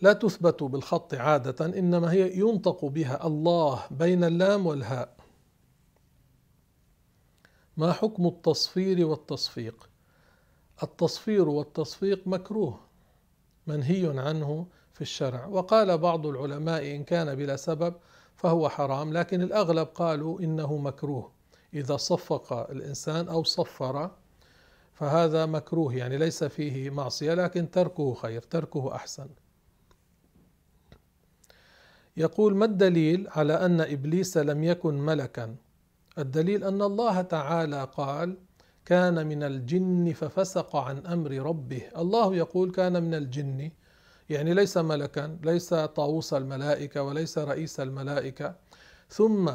لا 0.00 0.12
تثبت 0.12 0.62
بالخط 0.62 1.14
عادة 1.14 1.66
إنما 1.66 2.12
هي 2.12 2.38
ينطق 2.38 2.84
بها 2.84 3.26
الله 3.26 3.82
بين 3.90 4.24
اللام 4.24 4.66
والهاء. 4.66 5.21
ما 7.76 7.92
حكم 7.92 8.26
التصفير 8.26 9.06
والتصفيق؟ 9.06 9.88
التصفير 10.82 11.48
والتصفيق 11.48 12.26
مكروه 12.26 12.80
منهي 13.66 14.18
عنه 14.18 14.66
في 14.94 15.00
الشرع. 15.00 15.46
وقال 15.46 15.98
بعض 15.98 16.26
العلماء 16.26 16.96
إن 16.96 17.04
كان 17.04 17.34
بلا 17.34 17.56
سبب 17.56 17.94
فهو 18.36 18.68
حرام 18.68 19.12
لكن 19.12 19.42
الأغلب 19.42 19.86
قالوا 19.86 20.40
إنه 20.40 20.76
مكروه. 20.76 21.30
إذا 21.74 21.96
صفق 21.96 22.52
الإنسان 22.52 23.28
أو 23.28 23.44
صفر 23.44 24.10
فهذا 24.94 25.46
مكروه 25.46 25.94
يعني 25.94 26.18
ليس 26.18 26.44
فيه 26.44 26.90
معصية 26.90 27.34
لكن 27.34 27.70
تركه 27.70 28.14
خير 28.14 28.42
تركه 28.42 28.94
أحسن. 28.94 29.28
يقول 32.16 32.54
ما 32.56 32.64
الدليل 32.64 33.28
على 33.30 33.66
أن 33.66 33.80
إبليس 33.80 34.36
لم 34.36 34.64
يكن 34.64 34.94
ملكا؟ 34.94 35.56
الدليل 36.18 36.64
أن 36.64 36.82
الله 36.82 37.22
تعالى 37.22 37.88
قال 37.96 38.36
كان 38.84 39.26
من 39.26 39.42
الجن 39.42 40.12
ففسق 40.12 40.76
عن 40.76 41.06
أمر 41.06 41.30
ربه. 41.30 41.82
الله 41.96 42.34
يقول 42.34 42.70
كان 42.70 43.02
من 43.02 43.14
الجن. 43.14 43.70
يعني 44.30 44.54
ليس 44.54 44.76
ملكا 44.76 45.38
ليس 45.42 45.74
طاووس 45.74 46.34
الملائكة 46.34 47.02
وليس 47.02 47.38
رئيس 47.38 47.80
الملائكة. 47.80 48.54
ثم 49.08 49.50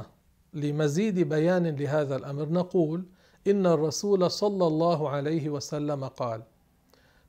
لمزيد 0.53 1.19
بيان 1.19 1.67
لهذا 1.67 2.15
الأمر 2.15 2.49
نقول 2.49 3.05
إن 3.47 3.65
الرسول 3.65 4.31
صلى 4.31 4.67
الله 4.67 5.09
عليه 5.09 5.49
وسلم 5.49 6.05
قال 6.05 6.43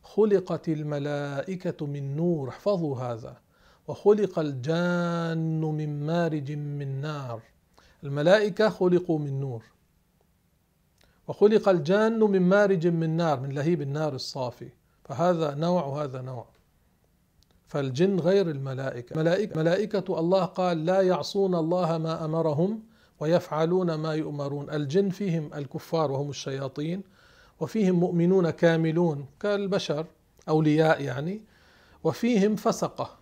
خلقت 0.03 0.69
الملائكة 0.69 1.87
من 1.87 2.17
نور. 2.17 2.49
احفظوا 2.49 2.99
هذا. 2.99 3.37
وخلق 3.89 4.39
الجان 4.39 5.61
من 5.61 6.07
مارج 6.07 6.53
من 6.53 7.01
نار. 7.01 7.43
الملائكة 8.05 8.69
خلقوا 8.69 9.19
من 9.19 9.41
نور. 9.41 9.63
وخلق 11.29 11.69
الجان 11.69 12.21
من 12.21 12.43
مارج 12.43 12.87
من 12.87 13.17
نار 13.17 13.41
من 13.41 13.53
لهيب 13.53 13.83
النار 13.83 14.15
الصافي. 14.15 14.69
فهذا 15.05 15.55
نوع 15.55 15.85
وهذا 15.85 16.21
نوع. 16.21 16.47
فالجن 17.67 18.21
غير 18.21 18.51
الملائكة. 18.51 19.17
ملائكة, 19.17 19.61
ملائكة 19.61 20.21
الله 20.21 20.45
قال 20.45 20.85
لا 20.85 21.01
يعصون 21.01 21.55
الله 21.55 21.99
ما 21.99 22.25
أمرهم 22.25 22.83
ويفعلون 23.21 23.95
ما 23.95 24.15
يؤمرون. 24.15 24.71
الجن 24.71 25.11
فيهم 25.11 25.51
الكفار 25.55 26.13
وهم 26.13 26.31
الشياطين 26.31 27.03
وفيهم 27.61 27.95
مؤمنون 27.95 28.51
كاملون 28.51 29.27
كالبشر 29.41 30.07
أولياء 30.49 31.03
يعني. 31.03 31.41
وفيهم 32.05 32.57
فسقة 32.57 33.17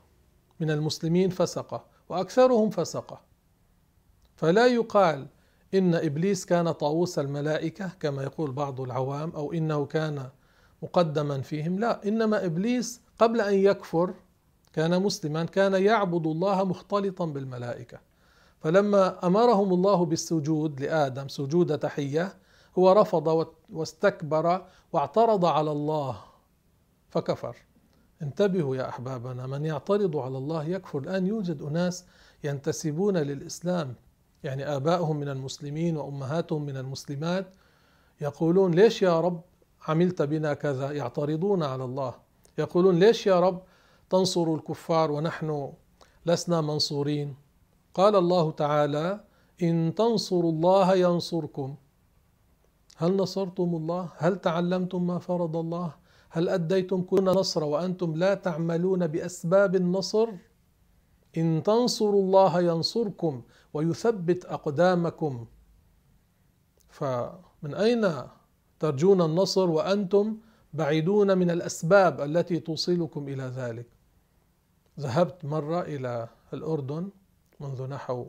من 0.60 0.70
المسلمين 0.70 1.30
فسقة 1.30 1.84
وأكثرهم 2.08 2.70
فسقة. 2.70 3.25
فلا 4.36 4.66
يقال 4.66 5.26
إن 5.74 5.94
إبليس 5.94 6.46
كان 6.46 6.72
طاووس 6.72 7.18
الملائكة 7.18 7.90
كما 8.00 8.22
يقول 8.22 8.52
بعض 8.52 8.80
العوام 8.80 9.30
أو 9.30 9.52
إنه 9.52 9.86
كان 9.86 10.28
مقدما 10.82 11.40
فيهم. 11.40 11.78
لا 11.78 12.08
إنما 12.08 12.44
إبليس 12.44 13.00
قبل 13.18 13.40
أن 13.40 13.54
يكفر 13.54 14.14
كان 14.72 15.02
مسلما 15.02 15.44
كان 15.44 15.74
يعبد 15.74 16.26
الله 16.26 16.64
مختلطا 16.64 17.26
بالملائكة. 17.26 17.98
فلما 18.60 19.26
أمرهم 19.26 19.72
الله 19.72 20.04
بالسجود 20.04 20.80
لآدم 20.80 21.28
سجود 21.28 21.78
تحية 21.78 22.34
هو 22.78 22.92
رفض 22.92 23.48
واستكبر 23.72 24.66
واعترض 24.92 25.44
على 25.44 25.72
الله 25.72 26.18
فكفر. 27.10 27.56
انتبهوا 28.22 28.76
يا 28.76 28.88
أحبابنا 28.88 29.46
من 29.46 29.64
يعترض 29.64 30.16
على 30.16 30.38
الله 30.38 30.64
يكفر. 30.64 30.98
الآن 30.98 31.26
يوجد 31.26 31.62
أناس 31.62 32.04
ينتسبون 32.44 33.16
للإسلام 33.16 33.94
يعني 34.44 34.76
ابائهم 34.76 35.16
من 35.16 35.28
المسلمين 35.28 35.96
وأمهاتهم 35.96 36.66
من 36.66 36.76
المسلمات 36.76 37.54
يقولون 38.20 38.74
ليش 38.74 39.02
يا 39.02 39.20
رب 39.20 39.40
عملت 39.88 40.22
بنا 40.22 40.54
كذا؟ 40.54 40.92
يعترضون 40.92 41.62
على 41.62 41.84
الله. 41.84 42.14
يقولون 42.58 42.98
ليش 42.98 43.26
يا 43.26 43.40
رب 43.40 43.62
تنصر 44.10 44.54
الكفار 44.54 45.10
ونحن 45.10 45.72
لسنا 46.26 46.60
منصورين؟ 46.60 47.36
قال 47.94 48.16
الله 48.16 48.50
تعالى 48.50 49.20
إن 49.62 49.94
تنصروا 49.94 50.52
الله 50.52 50.94
ينصركم. 50.94 51.76
هل 52.96 53.16
نصرتم 53.16 53.74
الله؟ 53.74 54.08
هل 54.16 54.36
تعلمتم 54.40 55.06
ما 55.06 55.18
فرض 55.18 55.56
الله؟ 55.56 55.94
هل 56.30 56.48
أديتم 56.48 57.02
كل 57.02 57.24
نصر 57.24 57.64
وأنتم 57.64 58.16
لا 58.16 58.34
تعملون 58.34 59.06
بأسباب 59.06 59.76
النصر؟ 59.76 60.28
إن 61.36 61.62
تنصروا 61.62 62.22
الله 62.22 62.60
ينصركم 62.60 63.42
ويثبت 63.76 64.44
أقدامكم. 64.44 65.46
فمن 66.88 67.74
أين 67.74 68.22
ترجون 68.80 69.22
النصر 69.22 69.70
وأنتم 69.70 70.36
بعيدون 70.72 71.38
من 71.38 71.50
الأسباب 71.50 72.20
التي 72.20 72.60
توصلكم 72.60 73.28
إلى 73.28 73.42
ذلك؟ 73.42 73.86
ذهبت 75.00 75.44
مرة 75.44 75.80
إلى 75.80 76.28
الأردن 76.52 77.10
منذ 77.60 77.86
نحو 77.86 78.26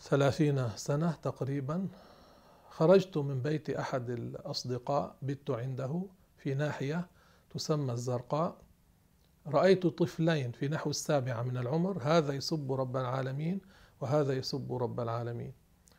ثلاثين 0.00 0.68
سنة 0.76 1.12
تقريبا. 1.22 1.88
خرجت 2.70 3.16
من 3.16 3.42
بيت 3.42 3.70
أحد 3.70 4.10
الأصدقاء 4.10 5.16
بت 5.22 5.50
عنده 5.50 6.06
في 6.36 6.54
ناحية 6.54 7.06
تسمى 7.50 7.92
الزرقاء. 7.92 8.56
رأيت 9.46 9.86
طفلين 9.86 10.52
في 10.52 10.68
نحو 10.68 10.90
السابعة 10.90 11.42
من 11.42 11.56
العمر. 11.56 11.98
هذا 12.02 12.32
يسب 12.32 12.72
رب 12.72 12.96
العالمين. 12.96 13.60
وهذا 14.02 14.32
يسب 14.32 14.72
رب 14.72 15.00
العالمين. 15.00 15.52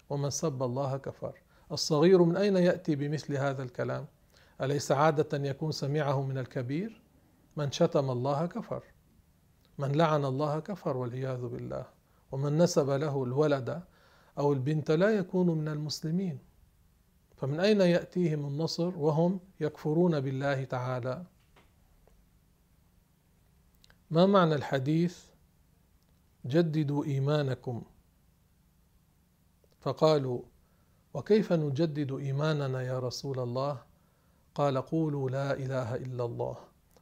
ومن 0.10 0.30
سب 0.30 0.64
الله 0.64 0.98
كفر. 0.98 1.42
الصغير 1.72 2.24
من 2.24 2.38
أين 2.38 2.58
يأتي 2.58 2.96
بمثل 2.96 3.38
هذا 3.38 3.64
الكلام؟ 3.64 4.08
أليس 4.62 4.92
عادة 4.92 5.50
يكون 5.50 5.72
سمعه 5.72 6.22
من 6.22 6.38
الكبير؟ 6.38 7.02
من 7.58 7.72
شتم 7.72 8.12
الله 8.12 8.46
كفر. 8.46 8.84
من 9.78 9.92
لعن 9.92 10.26
الله 10.26 10.60
كفر 10.60 10.98
والعياذ 10.98 11.48
بالله. 11.48 11.86
ومن 12.32 12.58
نسب 12.58 12.90
له 12.90 13.24
الولد 13.24 13.84
أو 14.38 14.54
البنت 14.54 14.92
لا 14.92 15.10
يكون 15.10 15.50
من 15.58 15.68
المسلمين. 15.68 16.40
فمن 17.38 17.60
أين 17.60 17.82
يأتيهم 17.82 18.46
النصر 18.46 18.98
وهم 18.98 19.40
يكفرون 19.60 20.20
بالله 20.20 20.64
تعالى؟ 20.64 21.24
ما 24.12 24.26
معنى 24.26 24.56
الحديث؟ 24.56 25.24
جددوا 26.46 27.06
إيمانكم. 27.06 27.84
فقالوا 29.84 30.42
وكيف 31.14 31.54
نجدد 31.54 32.12
إيماننا 32.12 32.82
يا 32.82 33.00
رسول 33.00 33.40
الله؟ 33.40 33.78
قال 34.56 34.78
قولوا 34.82 35.30
لا 35.30 35.54
إله 35.54 35.96
إلا 35.96 36.26
الله. 36.26 36.56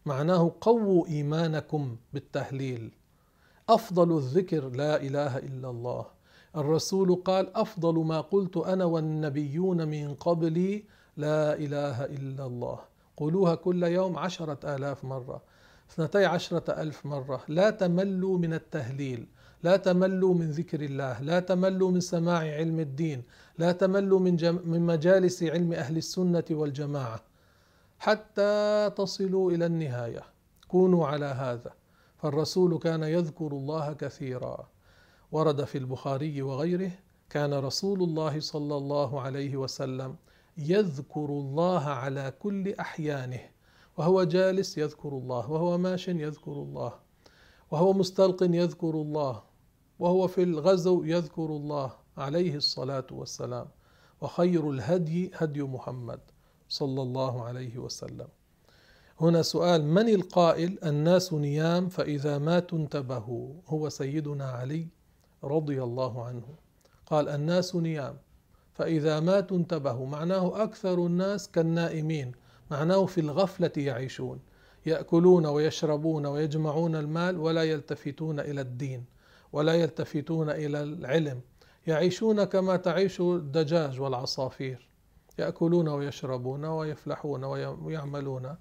معناه 0.05 0.55
قووا 0.61 1.07
إيمانكم 1.07 1.97
بالتهليل 2.13 2.91
أفضل 3.69 4.17
الذكر 4.17 4.69
لا 4.69 5.01
إله 5.01 5.37
إلا 5.37 5.69
الله. 5.69 6.05
الرسول 6.55 7.15
قال 7.15 7.55
أفضل 7.55 7.95
ما 8.05 8.21
قلت 8.21 8.57
أنا 8.57 8.85
والنبيون 8.85 9.87
من 9.87 10.13
قبلي 10.13 10.83
لا 11.17 11.53
إله 11.53 12.05
إلا 12.05 12.45
الله. 12.45 12.79
قولوها 13.17 13.55
كل 13.55 13.83
يوم 13.83 14.17
عشرة 14.17 14.75
آلاف 14.75 15.03
مرة 15.03 15.41
اثنتي 15.91 16.25
عشرة 16.25 16.81
ألف 16.81 17.05
مرة. 17.05 17.41
لا 17.47 17.69
تملوا 17.69 18.37
من 18.37 18.53
التهليل. 18.53 19.27
لا 19.63 19.77
تملوا 19.77 20.33
من 20.33 20.51
ذكر 20.51 20.81
الله 20.81 21.21
لا 21.21 21.39
تملوا 21.39 21.91
من 21.91 21.99
سماع 21.99 22.39
علم 22.39 22.79
الدين 22.79 23.23
لا 23.57 23.71
تملوا 23.71 24.19
من, 24.19 24.35
جم 24.35 24.59
من 24.65 24.81
مجالس 24.81 25.43
علم 25.43 25.73
أهل 25.73 25.97
السنة 25.97 26.43
والجماعة 26.51 27.21
حتى 27.99 28.91
تصلوا 28.97 29.51
إلى 29.51 29.65
النهاية. 29.65 30.23
كونوا 30.67 31.07
على 31.07 31.25
هذا. 31.25 31.73
فالرسول 32.17 32.77
كان 32.77 33.03
يذكر 33.03 33.47
الله 33.47 33.93
كثيرا. 33.93 34.67
ورد 35.31 35.63
في 35.63 35.77
البخاري 35.77 36.41
وغيره 36.41 36.91
كان 37.29 37.53
رسول 37.53 38.03
الله 38.03 38.39
صلى 38.39 38.77
الله 38.77 39.21
عليه 39.21 39.57
وسلم 39.57 40.15
يذكر 40.57 41.25
الله 41.25 41.83
على 41.83 42.33
كل 42.39 42.73
أحيانه. 42.73 43.39
وهو 43.97 44.23
جالس 44.23 44.77
يذكر 44.77 45.09
الله 45.09 45.51
وهو 45.51 45.77
ماش 45.77 46.07
يذكر 46.07 46.51
الله 46.51 46.93
وهو 47.71 47.93
مستلق 47.93 48.43
يذكر 48.43 48.89
الله. 48.89 49.50
وهو 50.01 50.27
في 50.27 50.43
الغزو 50.43 51.03
يذكر 51.03 51.45
الله 51.45 51.91
عليه 52.17 52.55
الصلاة 52.55 53.07
والسلام. 53.11 53.67
وخير 54.21 54.71
الهدي 54.71 55.31
هدي 55.35 55.63
محمد 55.63 56.19
صلى 56.69 57.01
الله 57.01 57.43
عليه 57.43 57.77
وسلم. 57.77 58.27
هنا 59.21 59.41
سؤال 59.41 59.85
من 59.85 60.09
القائل 60.09 60.77
الناس 60.83 61.33
نيام 61.33 61.89
فإذا 61.89 62.37
ماتوا 62.37 62.77
انتبهوا؟ 62.77 63.53
هو 63.67 63.89
سيدنا 63.89 64.45
علي 64.45 64.87
رضي 65.43 65.83
الله 65.83 66.25
عنه. 66.25 66.47
قال 67.05 67.29
الناس 67.29 67.75
نيام 67.75 68.15
فإذا 68.73 69.19
ماتوا 69.19 69.57
انتبهوا. 69.57 70.07
معناه 70.07 70.63
أكثر 70.63 71.05
الناس 71.05 71.51
كالنائمين. 71.51 72.31
معناه 72.71 73.05
في 73.05 73.21
الغفلة 73.21 73.71
يعيشون 73.77 74.39
يأكلون 74.85 75.45
ويشربون 75.45 76.25
ويجمعون 76.25 76.95
المال 76.95 77.37
ولا 77.37 77.63
يلتفتون 77.63 78.39
إلى 78.39 78.61
الدين. 78.61 79.05
ولا 79.53 79.73
يلتفتون 79.73 80.49
إلى 80.49 80.83
العلم. 80.83 81.41
يعيشون 81.87 82.43
كما 82.43 82.77
تعيش 82.77 83.21
الدجاج 83.21 83.99
والعصافير. 83.99 84.87
يأكلون 85.39 85.87
ويشربون 85.87 86.65
ويفلحون 86.65 87.43
ويعملون 87.83 88.55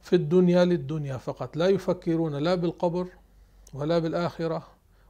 في 0.00 0.16
الدنيا 0.16 0.64
للدنيا 0.64 1.16
فقط. 1.16 1.56
لا 1.56 1.68
يفكرون 1.68 2.34
لا 2.34 2.54
بالقبر 2.54 3.08
ولا 3.74 3.98
بالآخرة 3.98 4.66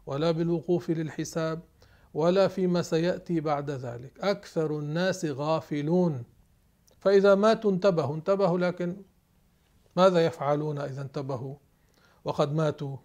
ولا 0.06 0.30
بالوقوف 0.30 0.90
للحساب 0.90 1.62
ولا 2.14 2.48
فيما 2.48 2.82
سيأتي 2.82 3.40
بعد 3.40 3.70
ذلك. 3.70 4.12
أكثر 4.20 4.78
الناس 4.78 5.24
غافلون. 5.24 6.24
فإذا 7.00 7.34
ماتوا 7.34 7.70
انتبهوا 7.70 8.14
انتبهوا 8.14 8.58
لكن 8.58 8.96
ماذا 9.96 10.26
يفعلون 10.26 10.78
إذا 10.78 11.02
انتبهوا؟ 11.02 11.54
وقد 12.24 12.54
ماتوا 12.54 12.96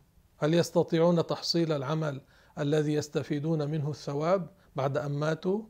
هل 0.42 0.54
يستطيعون 0.54 1.28
تحصيل 1.28 1.72
العمل 1.72 2.22
الذي 2.60 2.94
يستفيدون 2.94 3.70
منه 3.70 3.90
الثواب 3.90 4.50
بعد 4.76 4.98
أن 4.98 5.12
ماتوا؟ 5.12 5.62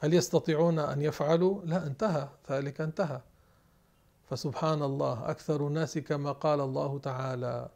هل 0.00 0.14
يستطيعون 0.14 0.78
أن 0.78 1.02
يفعلوا؟ 1.02 1.64
لا 1.64 1.86
انتهى 1.86 2.28
ذلك 2.50 2.80
انتهى. 2.80 3.20
فسبحان 4.24 4.82
الله 4.82 5.30
أكثر 5.30 5.66
الناس 5.66 5.98
كما 5.98 6.32
قال 6.32 6.60
الله 6.60 6.98
تعالى 6.98 7.68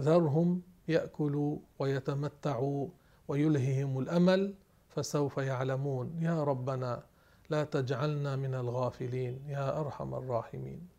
ذرهم 0.00 0.62
يأكلوا 0.88 1.58
ويتمتعوا 1.78 2.88
ويلههم 3.28 3.98
الأمل 3.98 4.54
فسوف 4.88 5.38
يعلمون. 5.38 6.18
يا 6.18 6.44
ربنا 6.44 7.02
لا 7.50 7.64
تجعلنا 7.64 8.36
من 8.36 8.54
الغافلين. 8.54 9.44
يا 9.46 9.80
أرحم 9.80 10.14
الراحمين. 10.14 10.91